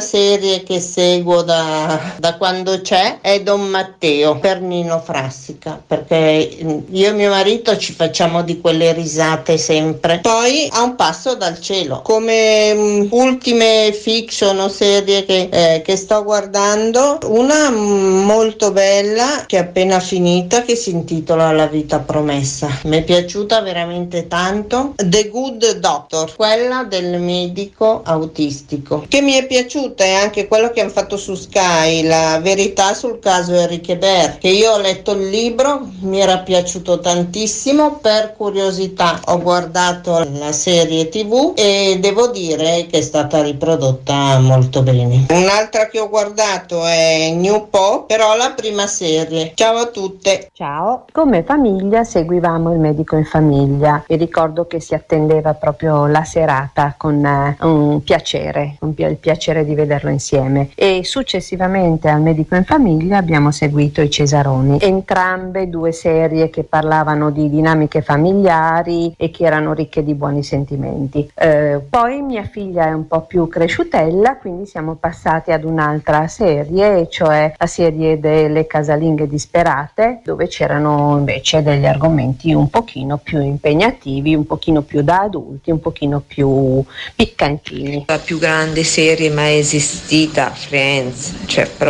serie 0.00 0.62
che 0.62 0.80
seguo 0.80 1.42
da, 1.42 2.09
da 2.20 2.36
quando 2.36 2.80
c'è 2.82 3.20
è 3.22 3.40
Don 3.40 3.62
Matteo 3.62 4.38
per 4.38 4.60
Nino 4.60 5.00
Frassica, 5.00 5.82
perché 5.84 6.58
mm, 6.62 6.78
io 6.90 7.08
e 7.08 7.12
mio 7.12 7.30
marito 7.30 7.76
ci 7.78 7.94
facciamo 7.94 8.42
di 8.42 8.60
quelle 8.60 8.92
risate 8.92 9.56
sempre. 9.56 10.20
Poi 10.22 10.68
a 10.70 10.82
un 10.82 10.94
passo 10.94 11.34
dal 11.34 11.60
cielo, 11.60 12.02
come 12.02 12.74
mm, 12.74 13.06
ultime 13.10 13.92
fiction 13.92 14.60
o 14.60 14.68
serie 14.68 15.24
che, 15.24 15.48
eh, 15.50 15.82
che 15.82 15.96
sto 15.96 16.22
guardando, 16.22 17.18
una 17.24 17.70
mm, 17.70 18.22
molto 18.24 18.70
bella 18.70 19.44
che 19.46 19.56
è 19.56 19.60
appena 19.60 19.98
finita 19.98 20.62
che 20.62 20.76
si 20.76 20.90
intitola 20.90 21.50
La 21.52 21.66
vita 21.66 22.00
promessa. 22.00 22.68
Mi 22.84 22.98
è 22.98 23.02
piaciuta 23.02 23.62
veramente 23.62 24.28
tanto. 24.28 24.92
The 24.96 25.28
Good 25.30 25.78
Doctor, 25.78 26.36
quella 26.36 26.84
del 26.84 27.18
medico 27.18 28.02
autistico. 28.04 29.06
Che 29.08 29.22
mi 29.22 29.32
è 29.32 29.46
piaciuta 29.46 30.04
è 30.04 30.12
anche 30.12 30.46
quello 30.46 30.70
che 30.70 30.82
hanno 30.82 30.90
fatto 30.90 31.16
su 31.16 31.34
Sky, 31.34 32.08
la 32.10 32.40
verità 32.42 32.92
sul 32.92 33.20
caso 33.20 33.54
Enrique 33.54 33.96
Ber, 33.96 34.38
che 34.38 34.48
io 34.48 34.72
ho 34.72 34.78
letto 34.78 35.12
il 35.12 35.28
libro, 35.28 35.88
mi 36.00 36.20
era 36.20 36.38
piaciuto 36.38 36.98
tantissimo, 36.98 37.98
per 38.02 38.34
curiosità 38.36 39.20
ho 39.26 39.40
guardato 39.40 40.26
la 40.32 40.50
serie 40.50 41.08
tv 41.08 41.52
e 41.54 41.98
devo 42.00 42.26
dire 42.26 42.86
che 42.90 42.98
è 42.98 43.00
stata 43.00 43.40
riprodotta 43.42 44.40
molto 44.40 44.82
bene. 44.82 45.26
Un'altra 45.30 45.86
che 45.86 46.00
ho 46.00 46.08
guardato 46.08 46.84
è 46.84 47.30
New 47.32 47.68
Po, 47.70 48.06
però 48.08 48.34
la 48.34 48.54
prima 48.56 48.88
serie. 48.88 49.52
Ciao 49.54 49.76
a 49.76 49.86
tutte. 49.86 50.48
Ciao, 50.52 51.04
come 51.12 51.44
famiglia 51.44 52.02
seguivamo 52.02 52.72
il 52.72 52.80
medico 52.80 53.14
in 53.14 53.24
famiglia 53.24 54.02
e 54.08 54.16
ricordo 54.16 54.66
che 54.66 54.80
si 54.80 54.94
attendeva 54.94 55.54
proprio 55.54 56.08
la 56.08 56.24
serata 56.24 56.96
con 56.98 57.24
eh, 57.24 57.56
un 57.60 58.02
piacere, 58.02 58.78
un 58.80 58.94
pi- 58.94 59.04
il 59.04 59.16
piacere 59.16 59.64
di 59.64 59.76
vederlo 59.76 60.10
insieme 60.10 60.70
e 60.74 61.02
successivamente 61.04 61.98
al 62.08 62.20
medico 62.22 62.54
in 62.54 62.64
famiglia 62.64 63.18
abbiamo 63.18 63.50
seguito 63.50 64.00
i 64.00 64.10
Cesaroni, 64.10 64.78
entrambe 64.80 65.68
due 65.68 65.92
serie 65.92 66.50
che 66.50 66.64
parlavano 66.64 67.30
di 67.30 67.48
dinamiche 67.50 68.02
familiari 68.02 69.12
e 69.16 69.30
che 69.30 69.44
erano 69.44 69.72
ricche 69.72 70.02
di 70.02 70.14
buoni 70.14 70.42
sentimenti. 70.42 71.30
Eh, 71.34 71.80
poi 71.88 72.22
mia 72.22 72.44
figlia 72.44 72.86
è 72.86 72.92
un 72.92 73.06
po' 73.06 73.22
più 73.22 73.48
cresciutella, 73.48 74.36
quindi 74.36 74.66
siamo 74.66 74.94
passati 74.94 75.52
ad 75.52 75.64
un'altra 75.64 76.26
serie, 76.28 77.08
cioè 77.10 77.52
la 77.56 77.66
serie 77.66 78.18
delle 78.18 78.66
casalinghe 78.66 79.26
disperate, 79.26 80.20
dove 80.24 80.48
c'erano 80.48 81.16
invece 81.18 81.62
degli 81.62 81.86
argomenti 81.86 82.52
un 82.52 82.70
pochino 82.70 83.18
più 83.18 83.40
impegnativi, 83.40 84.34
un 84.34 84.46
pochino 84.46 84.82
più 84.82 85.02
da 85.02 85.22
adulti, 85.22 85.70
un 85.70 85.80
pochino 85.80 86.22
più 86.26 86.82
piccantini. 87.14 88.04
La 88.06 88.18
più 88.18 88.38
grande 88.38 88.84
serie 88.84 89.30
mai 89.30 89.58
esistita, 89.58 90.50
Friends, 90.50 91.34
cioè 91.46 91.66
proprio 91.66 91.89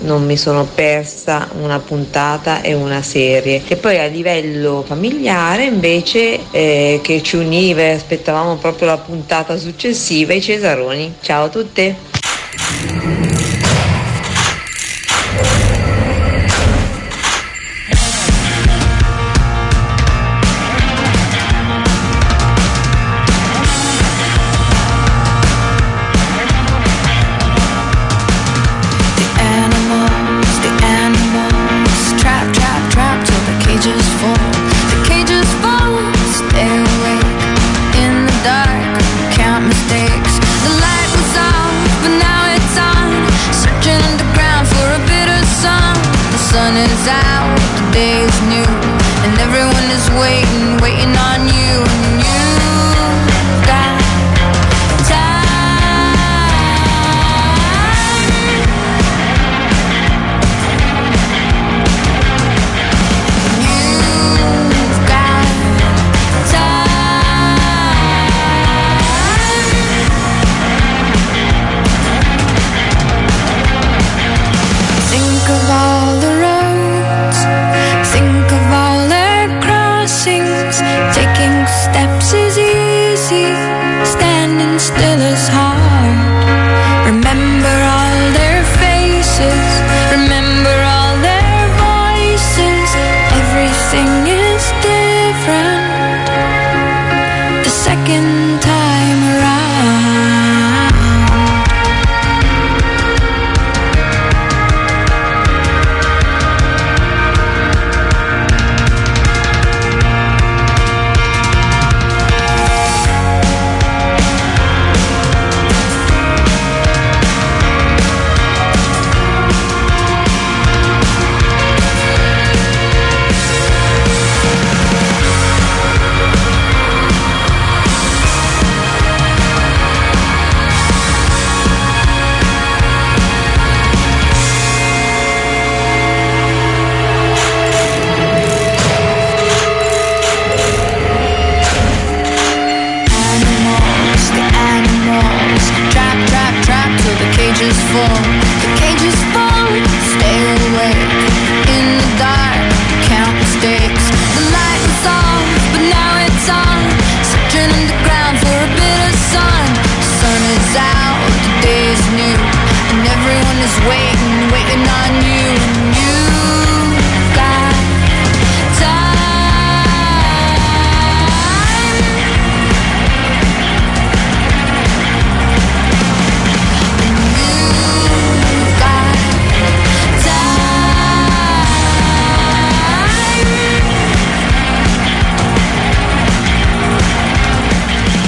non 0.00 0.24
mi 0.24 0.36
sono 0.36 0.64
persa 0.64 1.48
una 1.60 1.78
puntata 1.78 2.62
e 2.62 2.74
una 2.74 3.02
serie. 3.02 3.62
E 3.66 3.76
poi 3.76 3.98
a 3.98 4.06
livello 4.06 4.84
familiare 4.86 5.64
invece 5.64 6.40
eh, 6.50 7.00
che 7.02 7.22
ci 7.22 7.36
univa 7.36 7.80
e 7.82 7.92
aspettavamo 7.92 8.56
proprio 8.56 8.88
la 8.88 8.98
puntata 8.98 9.56
successiva, 9.56 10.32
i 10.32 10.40
Cesaroni. 10.40 11.14
Ciao 11.20 11.44
a 11.44 11.48
tutte! 11.48 13.19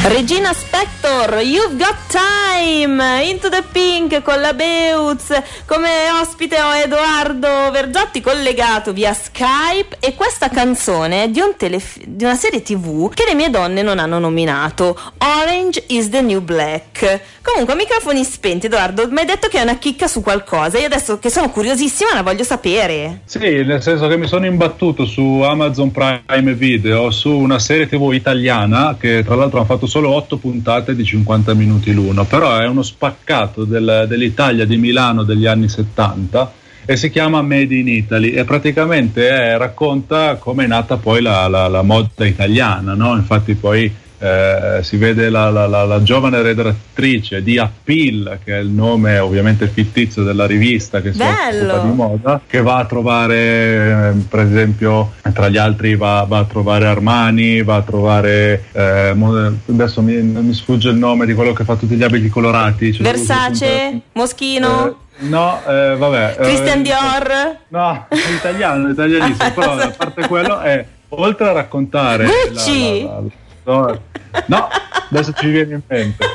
Regina 0.04 0.52
Spector, 0.52 1.40
You've 1.42 1.76
Got 1.76 1.94
Time, 2.08 3.24
Into 3.24 3.48
the 3.48 3.62
Pink 3.62 4.20
con 4.22 4.40
la 4.40 4.52
Beuz, 4.52 5.28
come 5.64 6.10
ospite 6.20 6.60
ho 6.60 6.74
Edoardo 6.74 7.70
Vergiotti 7.70 8.20
collegato 8.20 8.92
via 8.92 9.14
Skype 9.14 9.98
e 10.00 10.16
questa 10.16 10.48
canzone 10.48 11.22
è 11.22 11.28
di, 11.28 11.38
un 11.38 11.54
telef- 11.56 12.02
di 12.04 12.24
una 12.24 12.34
serie 12.34 12.62
tv 12.62 13.14
che 13.14 13.24
le 13.24 13.36
mie 13.36 13.48
donne 13.48 13.82
non 13.82 14.00
hanno 14.00 14.18
nominato, 14.18 14.98
Orange 15.18 15.84
is 15.86 16.08
the 16.08 16.20
New 16.20 16.40
Black. 16.40 17.20
Comunque, 17.42 17.74
microfoni 17.74 18.22
spenti, 18.22 18.66
Edoardo, 18.66 19.08
mi 19.10 19.18
hai 19.18 19.26
detto 19.26 19.48
che 19.48 19.58
è 19.58 19.62
una 19.62 19.76
chicca 19.76 20.06
su 20.06 20.22
qualcosa. 20.22 20.78
Io 20.78 20.86
adesso 20.86 21.18
che 21.18 21.28
sono 21.28 21.50
curiosissima 21.50 22.14
la 22.14 22.22
voglio 22.22 22.44
sapere. 22.44 23.22
Sì, 23.24 23.64
nel 23.64 23.82
senso 23.82 24.06
che 24.06 24.16
mi 24.16 24.28
sono 24.28 24.46
imbattuto 24.46 25.04
su 25.04 25.40
Amazon 25.42 25.90
Prime 25.90 26.54
Video 26.54 27.10
su 27.10 27.30
una 27.30 27.58
serie 27.58 27.88
TV 27.88 28.12
italiana 28.12 28.96
che 28.98 29.24
tra 29.24 29.34
l'altro 29.34 29.58
hanno 29.58 29.66
fatto 29.66 29.86
solo 29.86 30.10
8 30.14 30.36
puntate 30.36 30.94
di 30.94 31.04
50 31.04 31.52
minuti 31.54 31.92
l'uno, 31.92 32.24
però 32.24 32.56
è 32.58 32.66
uno 32.66 32.82
spaccato 32.82 33.64
del- 33.64 34.06
dell'Italia 34.08 34.64
di 34.64 34.76
Milano 34.76 35.24
degli 35.24 35.46
anni 35.46 35.68
70 35.68 36.52
e 36.84 36.96
si 36.96 37.10
chiama 37.10 37.42
Made 37.42 37.74
in 37.74 37.88
Italy 37.88 38.30
e 38.30 38.44
praticamente 38.44 39.28
eh, 39.28 39.58
racconta 39.58 40.36
come 40.36 40.64
è 40.64 40.66
nata 40.68 40.96
poi 40.96 41.20
la, 41.20 41.48
la- 41.48 41.68
la 41.68 41.82
moda 41.82 42.24
italiana, 42.24 42.94
no? 42.94 43.14
infatti 43.16 43.54
poi 43.54 43.92
eh, 44.22 44.82
si 44.82 44.96
vede 44.98 45.28
la, 45.30 45.50
la- 45.50 45.66
la- 45.66 45.84
la 45.84 46.00
giovane 46.02 46.40
redattrice 46.42 47.42
di 47.42 47.58
Appeal, 47.58 48.38
che 48.44 48.56
è 48.56 48.60
il 48.60 48.68
nome 48.68 49.18
ovviamente 49.18 49.66
fittizio 49.66 50.22
della 50.22 50.46
rivista 50.46 51.00
che 51.00 51.12
si 51.12 51.18
occupa 51.20 51.78
di 51.78 51.92
moda, 51.92 52.40
che 52.46 52.62
va 52.62 52.76
a 52.76 52.84
trovare, 52.84 53.34
eh, 53.36 54.12
per 54.28 54.40
esempio, 54.40 55.12
tra 55.32 55.48
gli 55.48 55.56
altri 55.56 55.96
va, 55.96 56.24
va 56.28 56.38
a 56.38 56.44
trovare 56.44 56.86
Armani, 56.86 57.62
va 57.62 57.76
a 57.76 57.82
trovare, 57.82 58.64
eh, 58.72 59.14
adesso 59.68 60.02
mi, 60.02 60.14
mi 60.22 60.52
sfugge 60.54 60.90
il 60.90 60.96
nome 60.96 61.26
di 61.26 61.34
quello 61.34 61.52
che 61.52 61.64
fa 61.64 61.74
tutti 61.74 61.96
gli 61.96 62.02
abiti 62.04 62.28
colorati. 62.28 62.92
C'è 62.92 63.02
Versace, 63.02 64.00
Moschino, 64.12 64.98
No, 65.18 65.60
eh, 65.68 65.94
vabbè. 65.96 66.36
eh, 66.38 66.42
Christian 66.42 66.82
Dior. 66.82 67.56
No, 67.68 68.06
italiano, 68.36 68.88
italianissimo, 68.88 69.50
però 69.52 69.72
a 69.72 69.90
parte 69.96 70.26
quello 70.26 70.60
è 70.60 70.84
oltre 71.10 71.48
a 71.48 71.52
raccontare 71.52 72.24
Gucci? 72.24 73.02
la- 73.04 73.08
la- 73.08 73.14
la- 73.20 73.22
la- 73.64 73.98
no, 74.46 74.68
adesso 75.10 75.32
ci 75.32 75.48
viene 75.48 75.74
in 75.74 75.80
mente. 75.86 76.26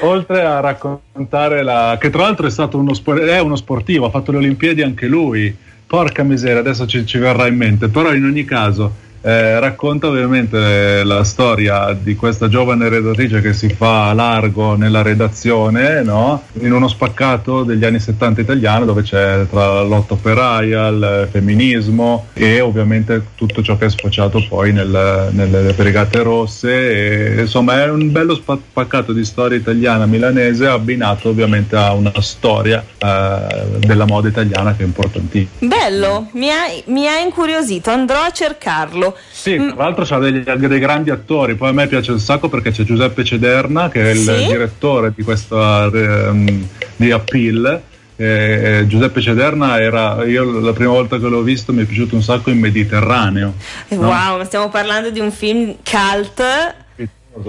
Oltre 0.00 0.44
a 0.44 0.60
raccontare 0.60 1.62
la 1.62 1.96
che 1.98 2.10
tra 2.10 2.22
l'altro 2.22 2.46
è 2.46 2.50
stato 2.50 2.78
uno, 2.78 2.94
spor- 2.94 3.20
è 3.20 3.40
uno 3.40 3.56
sportivo, 3.56 4.06
ha 4.06 4.10
fatto 4.10 4.30
le 4.30 4.38
Olimpiadi 4.38 4.82
anche 4.82 5.06
lui. 5.06 5.54
Porca 5.86 6.22
miseria, 6.22 6.58
adesso 6.58 6.86
ci, 6.86 7.06
ci 7.06 7.16
verrà 7.18 7.46
in 7.46 7.56
mente, 7.56 7.88
però 7.88 8.12
in 8.12 8.24
ogni 8.24 8.44
caso 8.44 8.92
eh, 9.20 9.58
racconta 9.58 10.06
ovviamente 10.06 11.02
la 11.04 11.24
storia 11.24 11.96
di 11.98 12.14
questa 12.14 12.48
giovane 12.48 12.88
redattrice 12.88 13.40
che 13.40 13.52
si 13.52 13.68
fa 13.68 14.12
largo 14.12 14.76
nella 14.76 15.02
redazione, 15.02 16.02
no? 16.02 16.42
in 16.60 16.72
uno 16.72 16.88
spaccato 16.88 17.62
degli 17.64 17.84
anni 17.84 18.00
70 18.00 18.40
italiano 18.40 18.84
dove 18.84 19.02
c'è 19.02 19.46
tra 19.50 19.82
la 19.82 20.04
operaia, 20.08 20.88
il 20.88 21.28
femminismo 21.30 22.26
e 22.32 22.60
ovviamente 22.60 23.28
tutto 23.34 23.62
ciò 23.62 23.76
che 23.76 23.86
è 23.86 23.90
sfociato 23.90 24.44
poi 24.48 24.72
nel- 24.72 25.28
nelle 25.30 25.72
brigate 25.72 26.22
rosse. 26.22 27.36
E, 27.36 27.40
insomma 27.40 27.82
è 27.82 27.90
un 27.90 28.10
bello 28.10 28.34
spa- 28.34 28.58
spaccato 28.70 29.12
di 29.12 29.24
storia 29.24 29.58
italiana 29.58 30.06
milanese 30.06 30.66
abbinato 30.66 31.28
ovviamente 31.28 31.76
a 31.76 31.92
una 31.92 32.12
storia 32.20 32.84
eh, 32.98 33.78
della 33.78 34.06
moda 34.06 34.28
italiana 34.28 34.74
che 34.74 34.82
è 34.82 34.86
importantissima. 34.86 35.48
Bello, 35.58 36.28
mi 36.32 36.50
ha, 36.50 36.64
mi 36.86 37.06
ha 37.06 37.18
incuriosito, 37.18 37.90
andrò 37.90 38.20
a 38.22 38.30
cercarlo. 38.30 39.07
Sì, 39.30 39.56
tra 39.56 39.84
l'altro 39.84 40.04
c'ha 40.04 40.18
degli- 40.18 40.42
dei 40.42 40.78
grandi 40.78 41.10
attori, 41.10 41.54
poi 41.54 41.70
a 41.70 41.72
me 41.72 41.86
piace 41.86 42.12
un 42.12 42.20
sacco 42.20 42.48
perché 42.48 42.70
c'è 42.70 42.82
Giuseppe 42.84 43.24
Cederna 43.24 43.88
che 43.88 44.02
è 44.02 44.10
il 44.10 44.18
Sì? 44.18 44.46
direttore 44.46 45.12
di 45.14 45.22
questa 45.22 45.90
ehm, 45.92 46.66
di 46.96 47.10
Appeal. 47.10 47.82
Eh, 48.20 48.84
Giuseppe 48.88 49.20
Cederna 49.20 49.80
era, 49.80 50.24
io 50.24 50.58
la 50.60 50.72
prima 50.72 50.90
volta 50.90 51.18
che 51.18 51.28
l'ho 51.28 51.42
visto 51.42 51.72
mi 51.72 51.82
è 51.82 51.84
piaciuto 51.84 52.16
un 52.16 52.22
sacco 52.22 52.50
in 52.50 52.58
Mediterraneo. 52.58 53.54
Eh, 53.86 53.94
no? 53.96 54.08
Wow, 54.08 54.38
ma 54.38 54.44
stiamo 54.44 54.68
parlando 54.70 55.10
di 55.10 55.20
un 55.20 55.30
film 55.30 55.76
cult. 55.84 56.42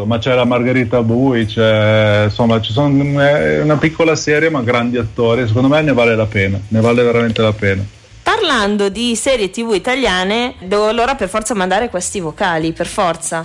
Ma 0.05 0.19
c'è 0.19 0.35
la 0.35 0.45
Margherita 0.45 1.01
Bui, 1.01 1.47
c'è, 1.47 2.25
insomma, 2.25 2.61
ci 2.61 2.71
sono, 2.71 2.89
una 3.03 3.77
piccola 3.77 4.15
serie 4.15 4.51
ma 4.51 4.61
grandi 4.61 4.97
attori, 4.97 5.47
secondo 5.47 5.67
me 5.67 5.81
ne 5.81 5.93
vale 5.93 6.15
la 6.15 6.27
pena, 6.27 6.59
ne 6.67 6.79
vale 6.79 7.01
veramente 7.01 7.41
la 7.41 7.53
pena. 7.53 7.83
Parlando 8.31 8.89
di 8.89 9.15
serie 9.15 9.49
tv 9.49 9.71
italiane, 9.73 10.53
devo 10.59 10.87
allora 10.87 11.15
per 11.15 11.27
forza 11.27 11.55
mandare 11.55 11.89
questi 11.89 12.19
vocali, 12.19 12.73
per 12.73 12.85
forza. 12.85 13.43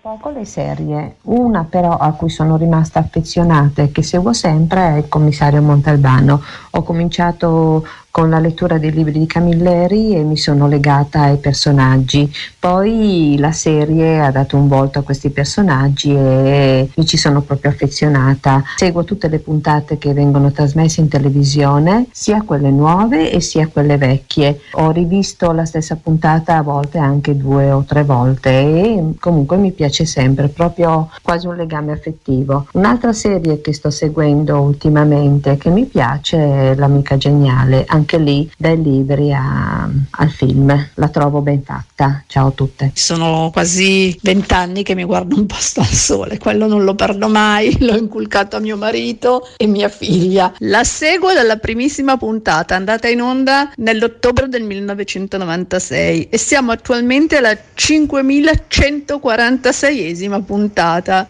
Poco 0.00 0.30
le 0.30 0.46
serie, 0.46 1.16
una 1.24 1.66
però 1.68 1.94
a 1.94 2.12
cui 2.12 2.30
sono 2.30 2.56
rimasta 2.56 3.00
affezionata 3.00 3.82
e 3.82 3.92
che 3.92 4.02
seguo 4.02 4.32
sempre 4.32 4.80
è 4.80 4.96
il 4.96 5.08
commissario 5.08 5.60
Montalbano. 5.60 6.42
Ho 6.70 6.82
cominciato 6.82 7.86
con 8.10 8.30
la 8.30 8.38
lettura 8.38 8.78
dei 8.78 8.92
libri 8.92 9.18
di 9.18 9.26
Camilleri 9.26 10.14
e 10.14 10.22
mi 10.22 10.36
sono 10.36 10.66
legata 10.66 11.22
ai 11.22 11.36
personaggi. 11.36 12.30
Poi 12.58 13.36
la 13.38 13.52
serie 13.52 14.20
ha 14.20 14.30
dato 14.30 14.56
un 14.56 14.68
volto 14.68 14.98
a 14.98 15.02
questi 15.02 15.30
personaggi 15.30 16.12
e 16.12 16.88
mi 16.94 17.06
ci 17.06 17.16
sono 17.16 17.42
proprio 17.42 17.70
affezionata. 17.70 18.62
Seguo 18.76 19.04
tutte 19.04 19.28
le 19.28 19.38
puntate 19.38 19.98
che 19.98 20.12
vengono 20.12 20.50
trasmesse 20.50 21.00
in 21.00 21.08
televisione, 21.08 22.06
sia 22.10 22.42
quelle 22.42 22.70
nuove 22.70 23.30
e 23.30 23.40
sia 23.40 23.68
quelle 23.68 23.96
vecchie. 23.96 24.60
Ho 24.72 24.90
rivisto 24.90 25.52
la 25.52 25.64
stessa 25.64 25.96
puntata 25.96 26.56
a 26.56 26.62
volte 26.62 26.98
anche 26.98 27.36
due 27.36 27.70
o 27.70 27.84
tre 27.84 28.04
volte 28.04 28.50
e 28.50 29.14
comunque 29.20 29.56
mi 29.56 29.72
piace 29.72 30.04
sempre, 30.04 30.48
proprio 30.48 31.08
quasi 31.22 31.46
un 31.46 31.56
legame 31.56 31.92
affettivo. 31.92 32.66
Un'altra 32.72 33.12
serie 33.12 33.60
che 33.60 33.72
sto 33.72 33.90
seguendo 33.90 34.60
ultimamente 34.60 35.56
che 35.56 35.70
mi 35.70 35.84
piace 35.84 36.36
è 36.38 36.74
L'amica 36.74 37.16
geniale, 37.16 37.84
lì 38.16 38.50
dai 38.56 38.80
libri 38.82 39.30
a- 39.32 39.88
al 40.10 40.30
film, 40.30 40.88
la 40.94 41.08
trovo 41.08 41.40
ben 41.42 41.62
fatta. 41.62 42.22
Ciao 42.26 42.48
a 42.48 42.52
tutte. 42.52 42.90
Sono 42.94 43.50
quasi 43.52 44.18
vent'anni 44.22 44.82
che 44.82 44.94
mi 44.94 45.04
guardo 45.04 45.36
un 45.36 45.44
posto 45.46 45.80
al 45.80 45.86
sole, 45.86 46.38
quello 46.38 46.66
non 46.66 46.84
lo 46.84 46.94
perdo 46.94 47.28
mai, 47.28 47.76
l'ho 47.84 47.96
inculcato 47.96 48.56
a 48.56 48.60
mio 48.60 48.76
marito 48.76 49.46
e 49.56 49.66
mia 49.66 49.88
figlia. 49.90 50.52
La 50.58 50.84
seguo 50.84 51.32
dalla 51.32 51.56
primissima 51.58 52.16
puntata, 52.16 52.74
andata 52.74 53.08
in 53.08 53.20
onda 53.20 53.70
nell'ottobre 53.76 54.48
del 54.48 54.62
1996 54.62 56.28
e 56.30 56.38
siamo 56.38 56.72
attualmente 56.72 57.36
alla 57.36 57.54
5146esima 57.74 60.42
puntata. 60.42 61.28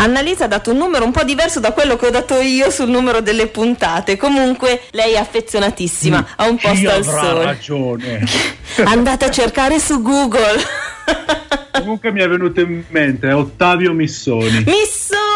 Annalisa 0.00 0.44
ha 0.44 0.48
dato 0.48 0.70
un 0.70 0.78
numero 0.78 1.04
un 1.04 1.12
po' 1.12 1.24
diverso 1.24 1.60
da 1.60 1.72
quello 1.72 1.96
che 1.96 2.06
ho 2.06 2.10
dato 2.10 2.40
io 2.40 2.70
sul 2.70 2.88
numero 2.88 3.20
delle 3.20 3.48
puntate. 3.48 4.16
Comunque 4.16 4.82
lei 4.92 5.12
è 5.12 5.18
affezionatissima 5.18 6.26
a 6.36 6.48
un 6.48 6.56
posto 6.56 6.90
al 6.90 7.04
sole. 7.04 7.44
ragione? 7.44 8.24
Andate 8.84 9.26
a 9.26 9.30
cercare 9.30 9.78
su 9.78 10.00
Google. 10.00 10.62
Comunque 11.72 12.12
mi 12.12 12.20
è 12.20 12.28
venuto 12.28 12.60
in 12.60 12.82
mente 12.88 13.30
Ottavio 13.30 13.92
Missoni. 13.92 14.64
Missoni! 14.64 15.29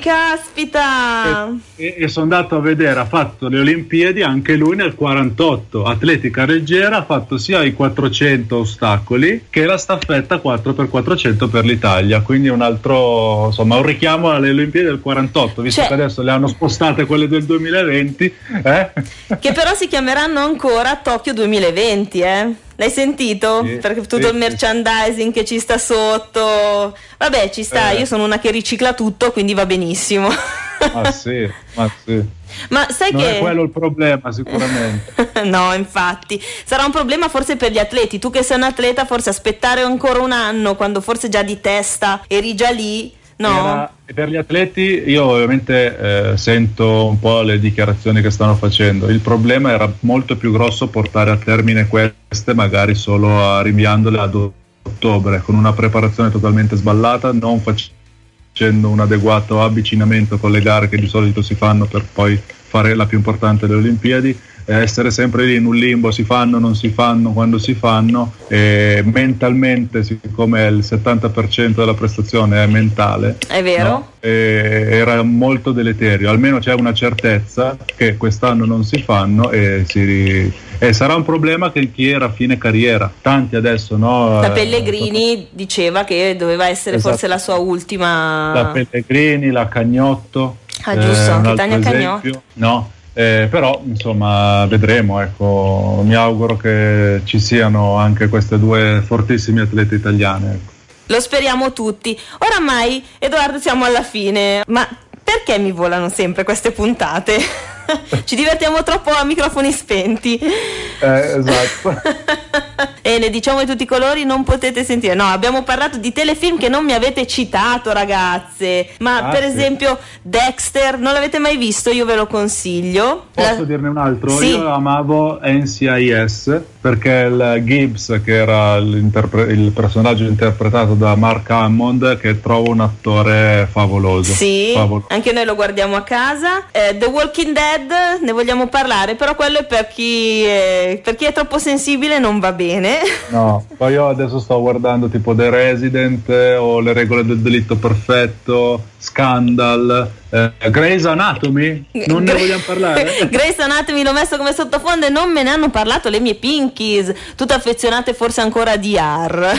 Caspita! 0.00 1.54
E, 1.76 1.94
e 1.98 2.08
sono 2.08 2.24
andato 2.24 2.56
a 2.56 2.60
vedere, 2.60 2.98
ha 3.00 3.04
fatto 3.04 3.48
le 3.48 3.58
Olimpiadi 3.58 4.22
anche 4.22 4.54
lui 4.54 4.76
nel 4.76 4.94
48, 4.94 5.84
atletica 5.84 6.44
leggera, 6.44 6.98
ha 6.98 7.04
fatto 7.04 7.36
sia 7.38 7.62
i 7.62 7.72
400 7.72 8.56
ostacoli 8.56 9.46
che 9.50 9.64
la 9.64 9.76
staffetta 9.76 10.36
4x400 10.36 11.48
per 11.50 11.64
l'Italia, 11.64 12.20
quindi 12.22 12.48
un 12.48 12.62
altro, 12.62 13.46
insomma, 13.46 13.76
un 13.76 13.82
richiamo 13.84 14.30
alle 14.30 14.50
Olimpiadi 14.50 14.86
del 14.86 15.00
48, 15.00 15.62
visto 15.62 15.80
Cioè- 15.80 15.88
che 15.88 15.94
adesso 15.94 16.22
le 16.22 16.30
hanno 16.30 16.46
spostate 16.46 17.04
quelle 17.04 17.28
del 17.28 17.44
2020, 17.44 18.34
eh? 18.64 18.90
Che 19.38 19.52
però 19.52 19.74
si 19.74 19.88
chiameranno 19.88 20.40
ancora 20.40 20.96
Tokyo 21.02 21.32
2020, 21.32 22.20
eh? 22.20 22.54
L'hai 22.78 22.90
sentito? 22.90 23.64
Sì, 23.64 23.78
Perché 23.78 24.02
tutto 24.02 24.28
sì, 24.28 24.32
il 24.32 24.36
merchandising 24.36 25.32
che 25.32 25.44
ci 25.44 25.58
sta 25.58 25.78
sotto. 25.78 26.96
Vabbè, 27.18 27.50
ci 27.50 27.64
sta, 27.64 27.90
Eh. 27.90 27.98
io 27.98 28.04
sono 28.06 28.22
una 28.22 28.38
che 28.38 28.52
ricicla 28.52 28.94
tutto, 28.94 29.32
quindi 29.32 29.52
va 29.52 29.66
benissimo. 29.66 30.28
Ma 30.94 31.10
sì, 31.10 31.50
ma 31.74 31.90
sì. 32.04 32.22
Ma 32.68 32.86
sai 32.88 33.10
Non 33.10 33.20
che 33.20 33.36
è 33.36 33.40
quello 33.40 33.62
il 33.62 33.70
problema 33.70 34.30
sicuramente. 34.30 35.42
no, 35.42 35.74
infatti, 35.74 36.40
sarà 36.64 36.84
un 36.84 36.92
problema 36.92 37.28
forse 37.28 37.56
per 37.56 37.72
gli 37.72 37.78
atleti. 37.80 38.20
Tu 38.20 38.30
che 38.30 38.44
sei 38.44 38.58
un 38.58 38.62
atleta, 38.62 39.04
forse 39.04 39.30
aspettare 39.30 39.82
ancora 39.82 40.20
un 40.20 40.30
anno 40.30 40.76
quando 40.76 41.00
forse 41.00 41.28
già 41.28 41.42
di 41.42 41.60
testa 41.60 42.22
eri 42.28 42.54
già 42.54 42.70
lì, 42.70 43.12
no? 43.38 43.48
Era- 43.48 43.92
per 44.14 44.30
gli 44.30 44.36
atleti 44.36 45.02
io 45.06 45.24
ovviamente 45.24 46.32
eh, 46.32 46.36
sento 46.38 47.06
un 47.06 47.18
po' 47.18 47.42
le 47.42 47.58
dichiarazioni 47.58 48.22
che 48.22 48.30
stanno 48.30 48.54
facendo. 48.54 49.08
Il 49.08 49.20
problema 49.20 49.70
era 49.70 49.90
molto 50.00 50.36
più 50.36 50.50
grosso 50.50 50.88
portare 50.88 51.30
a 51.30 51.36
termine 51.36 51.86
queste 51.88 52.54
magari 52.54 52.94
solo 52.94 53.38
a- 53.42 53.60
rinviandole 53.60 54.18
ad 54.18 54.34
ottobre 54.82 55.42
con 55.42 55.56
una 55.56 55.72
preparazione 55.74 56.30
totalmente 56.30 56.76
sballata, 56.76 57.32
non 57.32 57.60
facendo 57.60 58.88
un 58.88 59.00
adeguato 59.00 59.62
avvicinamento 59.62 60.38
con 60.38 60.50
le 60.50 60.62
gare 60.62 60.88
che 60.88 60.96
di 60.96 61.06
solito 61.06 61.42
si 61.42 61.54
fanno 61.54 61.84
per 61.84 62.04
poi 62.10 62.40
fare 62.68 62.94
la 62.94 63.06
più 63.06 63.18
importante 63.18 63.66
delle 63.66 63.80
Olimpiadi, 63.80 64.38
e 64.70 64.74
essere 64.74 65.10
sempre 65.10 65.46
lì 65.46 65.54
in 65.56 65.64
un 65.64 65.74
limbo, 65.74 66.10
si 66.10 66.24
fanno, 66.24 66.58
non 66.58 66.76
si 66.76 66.90
fanno, 66.90 67.32
quando 67.32 67.56
si 67.56 67.72
fanno, 67.72 68.34
e 68.48 69.00
mentalmente, 69.02 70.02
siccome 70.04 70.66
il 70.66 70.80
70% 70.80 71.68
della 71.68 71.94
prestazione 71.94 72.62
è 72.62 72.66
mentale, 72.66 73.38
È 73.48 73.62
vero? 73.62 73.88
no? 73.88 74.08
Era 74.20 75.22
molto 75.22 75.72
deleterio, 75.72 76.28
almeno 76.28 76.58
c'è 76.58 76.74
una 76.74 76.92
certezza 76.92 77.78
che 77.96 78.18
quest'anno 78.18 78.66
non 78.66 78.84
si 78.84 79.00
fanno 79.00 79.50
e, 79.50 79.84
si- 79.88 80.52
e 80.78 80.92
sarà 80.92 81.14
un 81.14 81.24
problema 81.24 81.72
che 81.72 81.90
chi 81.90 82.10
era 82.10 82.26
a 82.26 82.30
fine 82.30 82.58
carriera, 82.58 83.10
tanti 83.22 83.56
adesso 83.56 83.96
no? 83.96 84.38
La 84.40 84.48
Eh, 84.48 84.50
Pellegrini 84.50 85.46
diceva 85.50 86.04
che 86.04 86.36
doveva 86.38 86.68
essere 86.68 86.96
Esatto. 86.96 87.12
forse 87.14 87.26
la 87.26 87.38
sua 87.38 87.54
ultima... 87.54 88.52
la 88.52 88.64
Pellegrini, 88.66 89.50
la 89.50 89.66
Cagnotto. 89.66 90.58
Ah, 90.82 90.98
giusto, 90.98 91.32
altro 91.32 91.54
Tania 91.54 91.78
Cagnotto. 91.78 92.18
esempio. 92.26 92.42
No, 92.54 92.90
eh, 93.18 93.48
però 93.50 93.82
insomma 93.84 94.64
vedremo, 94.66 95.20
ecco, 95.20 96.02
mi 96.04 96.14
auguro 96.14 96.56
che 96.56 97.22
ci 97.24 97.40
siano 97.40 97.96
anche 97.96 98.28
queste 98.28 98.60
due 98.60 99.02
fortissime 99.04 99.62
atlete 99.62 99.96
italiane. 99.96 100.52
ecco. 100.52 100.72
Lo 101.06 101.20
speriamo 101.20 101.72
tutti. 101.72 102.16
Oramai, 102.38 103.04
Edoardo, 103.18 103.58
siamo 103.58 103.84
alla 103.84 104.04
fine. 104.04 104.62
Ma 104.68 104.86
perché 105.20 105.58
mi 105.58 105.72
volano 105.72 106.08
sempre 106.08 106.44
queste 106.44 106.70
puntate? 106.70 107.40
Ci 108.24 108.36
divertiamo 108.36 108.82
troppo 108.82 109.10
a 109.10 109.24
microfoni 109.24 109.72
spenti. 109.72 110.38
Eh, 110.38 111.36
esatto. 111.38 112.00
E 113.00 113.18
ne 113.18 113.30
diciamo 113.30 113.60
di 113.60 113.66
tutti 113.66 113.84
i 113.84 113.86
colori, 113.86 114.24
non 114.24 114.44
potete 114.44 114.84
sentire. 114.84 115.14
No, 115.14 115.24
abbiamo 115.24 115.62
parlato 115.62 115.96
di 115.96 116.12
telefilm 116.12 116.58
che 116.58 116.68
non 116.68 116.84
mi 116.84 116.92
avete 116.92 117.26
citato, 117.26 117.90
ragazze. 117.92 118.90
Ma 118.98 119.28
Ah, 119.28 119.30
per 119.30 119.44
sì. 119.44 119.48
esempio, 119.48 119.98
Dexter, 120.20 120.98
non 120.98 121.14
l'avete 121.14 121.38
mai 121.38 121.56
visto? 121.56 121.88
Io 121.90 122.04
ve 122.04 122.16
lo 122.16 122.26
consiglio. 122.26 123.28
Posso 123.32 123.60
La- 123.60 123.64
dirne 123.64 123.88
un 123.88 123.96
altro? 123.96 124.28
Sì. 124.36 124.48
Io 124.48 124.68
amavo 124.68 125.40
NCIS 125.42 126.60
perché 126.88 127.28
il 127.30 127.62
Gibbs, 127.64 128.20
che 128.24 128.34
era 128.36 128.76
il 128.76 129.70
personaggio 129.74 130.24
interpretato 130.24 130.94
da 130.94 131.14
Mark 131.16 131.50
Hammond, 131.50 132.16
che 132.18 132.40
trovo 132.40 132.70
un 132.70 132.80
attore 132.80 133.68
favoloso. 133.70 134.32
Sì, 134.32 134.70
Favoloso. 134.74 135.08
anche 135.10 135.32
noi 135.32 135.44
lo 135.44 135.54
guardiamo 135.54 135.96
a 135.96 136.02
casa. 136.02 136.64
Eh, 136.70 136.96
The 136.96 137.04
Walking 137.06 137.52
Dead 137.54 138.22
ne 138.22 138.32
vogliamo 138.32 138.68
parlare, 138.68 139.16
però 139.16 139.34
quello 139.34 139.58
è 139.58 139.64
per 139.64 139.88
chi, 139.88 140.42
è- 140.44 140.98
per 141.02 141.14
chi 141.14 141.26
è 141.26 141.32
troppo 141.34 141.58
sensibile 141.58 142.18
non 142.18 142.38
va 142.38 142.52
bene. 142.52 142.96
No, 143.30 143.62
poi 143.76 143.92
io 143.92 144.08
adesso 144.08 144.38
sto 144.40 144.58
guardando 144.60 145.08
tipo 145.08 145.34
The 145.34 145.50
Resident 145.50 146.28
eh, 146.30 146.56
o 146.56 146.80
Le 146.80 146.94
regole 146.94 147.26
del 147.26 147.40
delitto 147.40 147.76
perfetto, 147.76 148.82
Scandal, 148.98 150.10
eh, 150.30 150.70
Grey's 150.70 151.04
Anatomy, 151.06 151.84
non 152.06 152.24
ne 152.24 152.32
vogliamo 152.32 152.62
parlare? 152.66 153.28
Grey's 153.30 153.58
Anatomy 153.58 154.02
l'ho 154.02 154.12
messo 154.12 154.36
come 154.36 154.52
sottofondo 154.52 155.06
e 155.06 155.08
non 155.08 155.30
me 155.30 155.42
ne 155.42 155.50
hanno 155.50 155.70
parlato 155.70 156.08
le 156.08 156.20
mie 156.20 156.34
pinkies, 156.34 157.12
tutte 157.36 157.54
affezionate 157.54 158.12
forse 158.12 158.40
ancora 158.40 158.72
a 158.72 158.76
DR. 158.76 159.56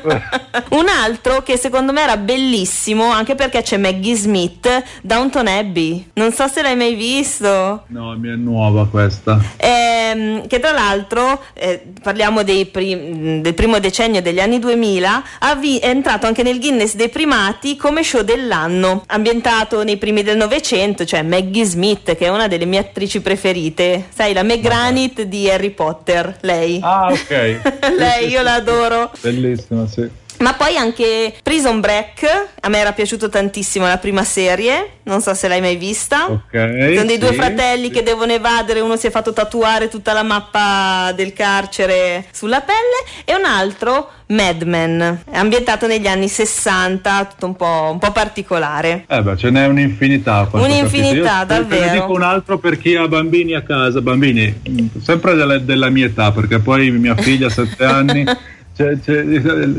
Un 0.70 0.86
altro 0.88 1.42
che 1.42 1.56
secondo 1.56 1.92
me 1.92 2.02
era 2.02 2.16
bellissimo, 2.16 3.10
anche 3.10 3.34
perché 3.34 3.62
c'è 3.62 3.76
Maggie 3.76 4.14
Smith, 4.14 4.82
Downton 5.02 5.46
Abbey. 5.48 6.10
Non 6.14 6.32
so 6.32 6.46
se 6.48 6.62
l'hai 6.62 6.76
mai 6.76 6.94
visto. 6.94 7.84
No, 7.88 8.16
mi 8.16 8.28
è 8.28 8.36
nuova 8.36 8.86
questa. 8.86 9.40
Ehm, 9.56 10.46
che 10.46 10.60
tra 10.60 10.72
l'altro, 10.72 11.42
eh, 11.54 11.82
parliamo 12.02 12.42
prim- 12.70 13.40
del 13.40 13.54
primo 13.54 13.78
decennio 13.78 14.22
degli 14.22 14.40
anni 14.40 14.58
2000, 14.58 15.22
ha 15.40 15.54
vi- 15.54 15.78
è 15.78 15.88
entrato 15.88 16.26
anche 16.26 16.42
nel 16.42 16.58
Guinness 16.58 16.94
dei 16.94 17.08
primati 17.08 17.76
come 17.76 18.02
show 18.02 18.22
dell'anno, 18.22 18.58
ambientato 18.64 19.82
nei 19.82 19.96
primi 19.96 20.22
del 20.22 20.36
Novecento, 20.36 21.04
cioè 21.04 21.22
Maggie 21.22 21.64
Smith, 21.64 22.16
che 22.16 22.26
è 22.26 22.28
una 22.28 22.48
delle 22.48 22.64
mie 22.64 22.80
attrici 22.80 23.20
preferite. 23.20 24.06
Sai, 24.12 24.32
la 24.32 24.42
Meg 24.42 24.60
Granit 24.60 25.22
di 25.22 25.50
Harry 25.50 25.70
Potter, 25.70 26.38
lei. 26.42 26.78
Ah, 26.82 27.10
ok. 27.10 27.60
lei, 27.96 28.28
io 28.28 28.42
la 28.42 28.54
adoro. 28.54 29.10
Bellissima, 29.20 29.86
sì. 29.86 30.19
Ma 30.40 30.54
poi 30.54 30.76
anche 30.76 31.34
Prison 31.42 31.80
Break, 31.80 32.48
a 32.60 32.68
me 32.68 32.78
era 32.78 32.92
piaciuto 32.92 33.28
tantissimo 33.28 33.86
la 33.86 33.98
prima 33.98 34.24
serie, 34.24 35.00
non 35.02 35.20
so 35.20 35.34
se 35.34 35.48
l'hai 35.48 35.60
mai 35.60 35.76
vista. 35.76 36.30
Ok. 36.30 36.92
Sono 36.94 37.04
dei 37.04 37.18
due 37.18 37.30
sì. 37.30 37.34
fratelli 37.34 37.90
che 37.90 38.02
devono 38.02 38.32
evadere, 38.32 38.80
uno 38.80 38.96
si 38.96 39.06
è 39.06 39.10
fatto 39.10 39.34
tatuare 39.34 39.88
tutta 39.88 40.14
la 40.14 40.22
mappa 40.22 41.12
del 41.12 41.34
carcere 41.34 42.24
sulla 42.32 42.60
pelle 42.62 43.04
e 43.24 43.34
un 43.34 43.44
altro 43.44 44.10
Mad 44.30 44.62
Men, 44.62 45.22
è 45.30 45.36
ambientato 45.36 45.86
negli 45.86 46.06
anni 46.06 46.28
60, 46.28 47.24
tutto 47.24 47.46
un 47.46 47.56
po', 47.56 47.90
un 47.92 47.98
po' 47.98 48.12
particolare. 48.12 49.04
Eh 49.08 49.22
beh, 49.22 49.36
ce 49.36 49.50
n'è 49.50 49.66
un'infinità. 49.66 50.48
Un'infinità. 50.52 51.40
Io 51.40 51.46
te- 51.46 51.54
davvero. 51.54 51.84
ne 51.84 51.92
dico 51.92 52.12
un 52.12 52.22
altro 52.22 52.58
per 52.58 52.78
chi 52.78 52.94
ha 52.94 53.06
bambini 53.08 53.54
a 53.54 53.62
casa, 53.62 54.00
bambini 54.00 54.62
sempre 55.02 55.34
della, 55.34 55.58
della 55.58 55.90
mia 55.90 56.06
età, 56.06 56.30
perché 56.32 56.60
poi 56.60 56.90
mia 56.90 57.16
figlia 57.16 57.48
ha 57.48 57.50
sette 57.50 57.84
anni, 57.84 58.24
cioè, 58.76 58.98
cioè, 59.02 59.24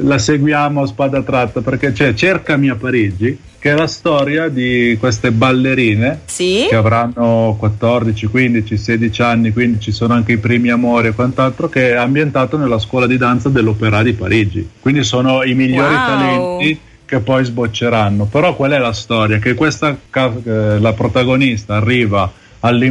la 0.04 0.18
seguiamo 0.18 0.82
a 0.84 0.86
spada 0.86 1.22
tratta, 1.24 1.62
perché 1.62 1.92
c'è 1.92 2.14
Cercami 2.14 2.70
a 2.70 2.76
Parigi, 2.76 3.38
che 3.58 3.72
è 3.72 3.76
la 3.76 3.88
storia 3.88 4.48
di 4.48 4.96
queste 5.00 5.32
ballerine 5.32 6.22
Sì? 6.26 6.66
che 6.70 6.76
avranno 6.76 7.56
14, 7.60 8.26
15, 8.28 8.78
16 8.78 9.22
anni, 9.22 9.52
quindi 9.52 9.80
ci 9.80 9.92
sono 9.92 10.14
anche 10.14 10.34
i 10.34 10.38
primi 10.38 10.70
amori 10.70 11.08
e 11.08 11.12
quant'altro, 11.14 11.70
che 11.70 11.92
è 11.92 11.96
ambientato 11.96 12.58
nella 12.58 12.80
scuola 12.80 13.06
di 13.08 13.18
danza 13.18 13.50
dell'Opera 13.50 14.02
di 14.04 14.14
Parigi. 14.14 14.68
Quindi 14.80 15.04
sono 15.04 15.44
i 15.44 15.54
migliori 15.54 15.94
Wow. 15.96 16.06
talenti 16.06 16.80
che 17.06 17.20
poi 17.20 17.44
sbocceranno. 17.44 18.26
Però 18.26 18.56
qual 18.56 18.72
è 18.72 18.78
la 18.78 18.94
storia? 18.94 19.38
Che 19.40 19.54
questa 19.54 19.96
eh, 20.14 20.80
la 20.80 20.94
protagonista 20.94 21.76
arriva 21.76 22.32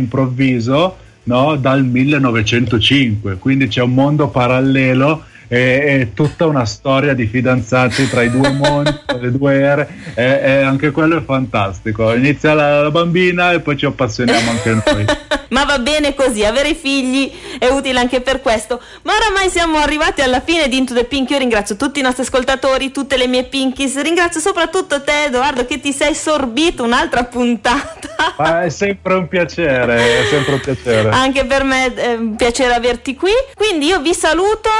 all'improvviso 0.04 0.96
no, 1.24 1.56
dal 1.56 1.84
1905, 1.84 3.36
quindi 3.38 3.68
c'è 3.68 3.82
un 3.82 3.92
mondo 3.94 4.28
parallelo 4.28 5.24
e, 5.52 5.58
e 6.00 6.10
tutta 6.14 6.46
una 6.46 6.64
storia 6.64 7.12
di 7.12 7.26
fidanzati 7.26 8.08
tra 8.08 8.22
i 8.22 8.30
due 8.30 8.50
mondi, 8.54 8.94
tra 9.04 9.16
le 9.16 9.32
due 9.32 9.60
ere, 9.60 9.88
e, 10.14 10.24
e 10.24 10.50
anche 10.62 10.92
quello 10.92 11.18
è 11.18 11.24
fantastico. 11.24 12.14
Inizia 12.14 12.54
la, 12.54 12.82
la 12.82 12.90
bambina 12.92 13.50
e 13.50 13.58
poi 13.58 13.76
ci 13.76 13.84
appassioniamo 13.84 14.50
anche 14.50 14.70
noi. 14.70 15.04
Ma 15.50 15.64
va 15.64 15.80
bene 15.80 16.14
così, 16.14 16.44
avere 16.44 16.74
figli 16.74 17.32
è 17.58 17.66
utile 17.66 17.98
anche 17.98 18.20
per 18.20 18.40
questo. 18.40 18.80
Ma 19.02 19.14
oramai 19.16 19.50
siamo 19.50 19.78
arrivati 19.78 20.20
alla 20.22 20.40
fine 20.40 20.68
di 20.68 20.76
Into 20.76 20.94
the 20.94 21.02
Pink. 21.02 21.30
Io 21.30 21.38
ringrazio 21.38 21.74
tutti 21.74 21.98
i 21.98 22.02
nostri 22.02 22.22
ascoltatori, 22.22 22.92
tutte 22.92 23.16
le 23.16 23.26
mie 23.26 23.42
pinkies. 23.42 24.00
Ringrazio 24.00 24.40
soprattutto 24.40 25.02
te, 25.02 25.24
Edoardo, 25.24 25.66
che 25.66 25.80
ti 25.80 25.92
sei 25.92 26.14
sorbito 26.14 26.84
un'altra 26.84 27.24
puntata. 27.24 28.34
Ma 28.38 28.62
è 28.62 28.68
sempre 28.68 29.14
un 29.14 29.26
piacere, 29.26 30.20
è 30.20 30.24
sempre 30.30 30.54
un 30.54 30.60
piacere. 30.60 31.10
Anche 31.10 31.44
per 31.44 31.64
me 31.64 31.92
è 31.94 32.14
un 32.14 32.36
piacere 32.36 32.72
averti 32.72 33.16
qui. 33.16 33.32
Quindi 33.56 33.86
io 33.86 34.00
vi 34.00 34.14
saluto. 34.14 34.70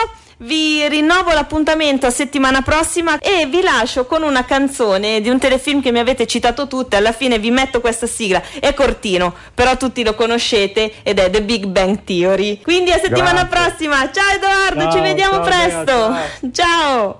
Vi 0.43 0.89
rinnovo 0.89 1.33
l'appuntamento 1.33 2.07
a 2.07 2.11
settimana 2.11 2.63
prossima 2.63 3.19
e 3.19 3.45
vi 3.47 3.61
lascio 3.61 4.07
con 4.07 4.23
una 4.23 4.47
canzone 4.47 5.21
di 5.21 5.29
un 5.29 5.39
telefilm 5.39 5.83
che 5.83 5.93
mi 5.93 5.99
avete 5.99 6.27
citato 6.27 6.67
tutte. 6.67 6.97
Alla 6.97 7.13
fine 7.13 7.39
vi 7.39 7.51
metto 7.51 7.83
questa 7.83 8.07
sigla. 8.07 8.41
È 8.59 8.73
cortino, 8.73 9.35
però 9.53 9.77
tutti 9.77 10.03
lo 10.03 10.15
conoscete 10.15 10.95
ed 11.03 11.19
è 11.19 11.29
The 11.29 11.43
Big 11.43 11.67
Bang 11.67 12.05
Theory. 12.05 12.63
Quindi 12.63 12.91
a 12.91 12.99
settimana 12.99 13.45
Grazie. 13.45 13.69
prossima. 13.69 14.11
Ciao 14.11 14.35
Edoardo, 14.35 14.81
Ciao, 14.81 14.93
ci 14.93 15.01
vediamo 15.01 15.35
ciao, 15.35 15.43
presto. 15.43 16.51
Ciao. 16.53 17.20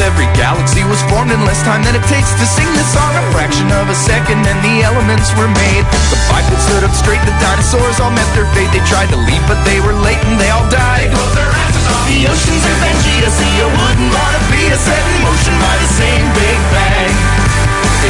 every 0.00 0.28
galaxy 0.32 0.82
was 0.88 1.00
formed 1.12 1.30
in 1.30 1.40
less 1.44 1.60
time 1.62 1.84
than 1.84 1.92
it 1.92 2.04
takes 2.08 2.32
to 2.32 2.46
sing 2.48 2.68
this 2.72 2.88
song. 2.92 3.12
A 3.12 3.24
fraction 3.32 3.68
of 3.76 3.88
a 3.88 3.96
second 3.96 4.40
and 4.40 4.58
the 4.64 4.82
elements 4.84 5.28
were 5.36 5.48
made. 5.48 5.84
The 6.08 6.18
bipeds 6.32 6.64
stood 6.64 6.84
up 6.84 6.94
straight, 6.96 7.20
the 7.28 7.36
dinosaurs 7.40 8.00
all 8.00 8.12
met 8.12 8.28
their 8.32 8.48
fate. 8.56 8.72
They 8.72 8.82
tried 8.88 9.12
to 9.12 9.18
leave, 9.20 9.44
but 9.44 9.60
they 9.68 9.78
were 9.84 9.96
late 10.00 10.20
and 10.24 10.40
they 10.40 10.48
all 10.48 10.64
died. 10.72 11.08
They 11.08 11.12
closed 11.12 11.36
their 11.36 11.52
asses 11.52 11.86
off 11.86 12.02
the 12.08 12.20
oceans 12.28 12.62
and 12.64 12.76
Pangea 12.80 13.30
Sea. 13.30 13.56
A 13.60 13.68
wooden 13.68 14.08
Bonavita 14.08 14.78
set 14.80 15.02
in 15.04 15.16
motion 15.22 15.54
by 15.60 15.74
the 15.76 15.90
same 15.96 16.26
Big 16.32 16.60
Bang. 16.72 17.14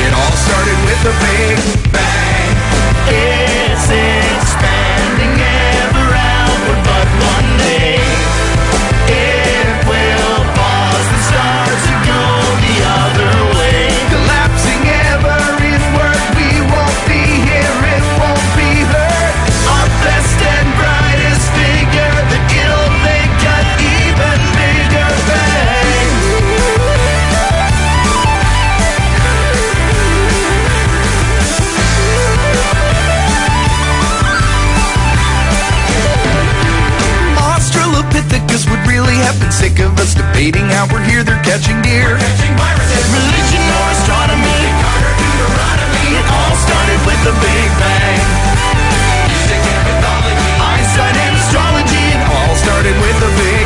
It 0.07 0.13
all 0.15 0.35
started 0.47 0.79
with 0.87 1.01
a 1.11 1.15
Big 1.19 1.59
Bang. 1.91 2.51
It's 3.11 3.87
expanding 3.91 4.80
sick 39.61 39.79
of 39.85 39.93
us 40.01 40.17
debating 40.17 40.65
how 40.73 40.89
we're 40.89 41.05
here, 41.05 41.21
they're 41.21 41.45
catching 41.45 41.77
deer. 41.85 42.17
Catching 42.17 42.57
viruses, 42.57 43.05
religion 43.13 43.65
or 43.77 43.87
astronomy, 43.93 44.61
Carter, 44.81 45.13
Deuteronomy, 45.21 46.17
it 46.17 46.27
all 46.33 46.55
started 46.65 47.01
with 47.05 47.21
the 47.29 47.35
Big 47.45 47.69
Bang. 47.77 48.21
Music 49.29 49.61
and 49.61 49.83
mythology, 49.85 50.53
Einstein 50.65 51.13
and 51.13 51.35
astrology, 51.37 52.05
it 52.17 52.23
all 52.25 52.55
started 52.57 52.97
with 53.05 53.17
the 53.21 53.31
Big 53.37 53.60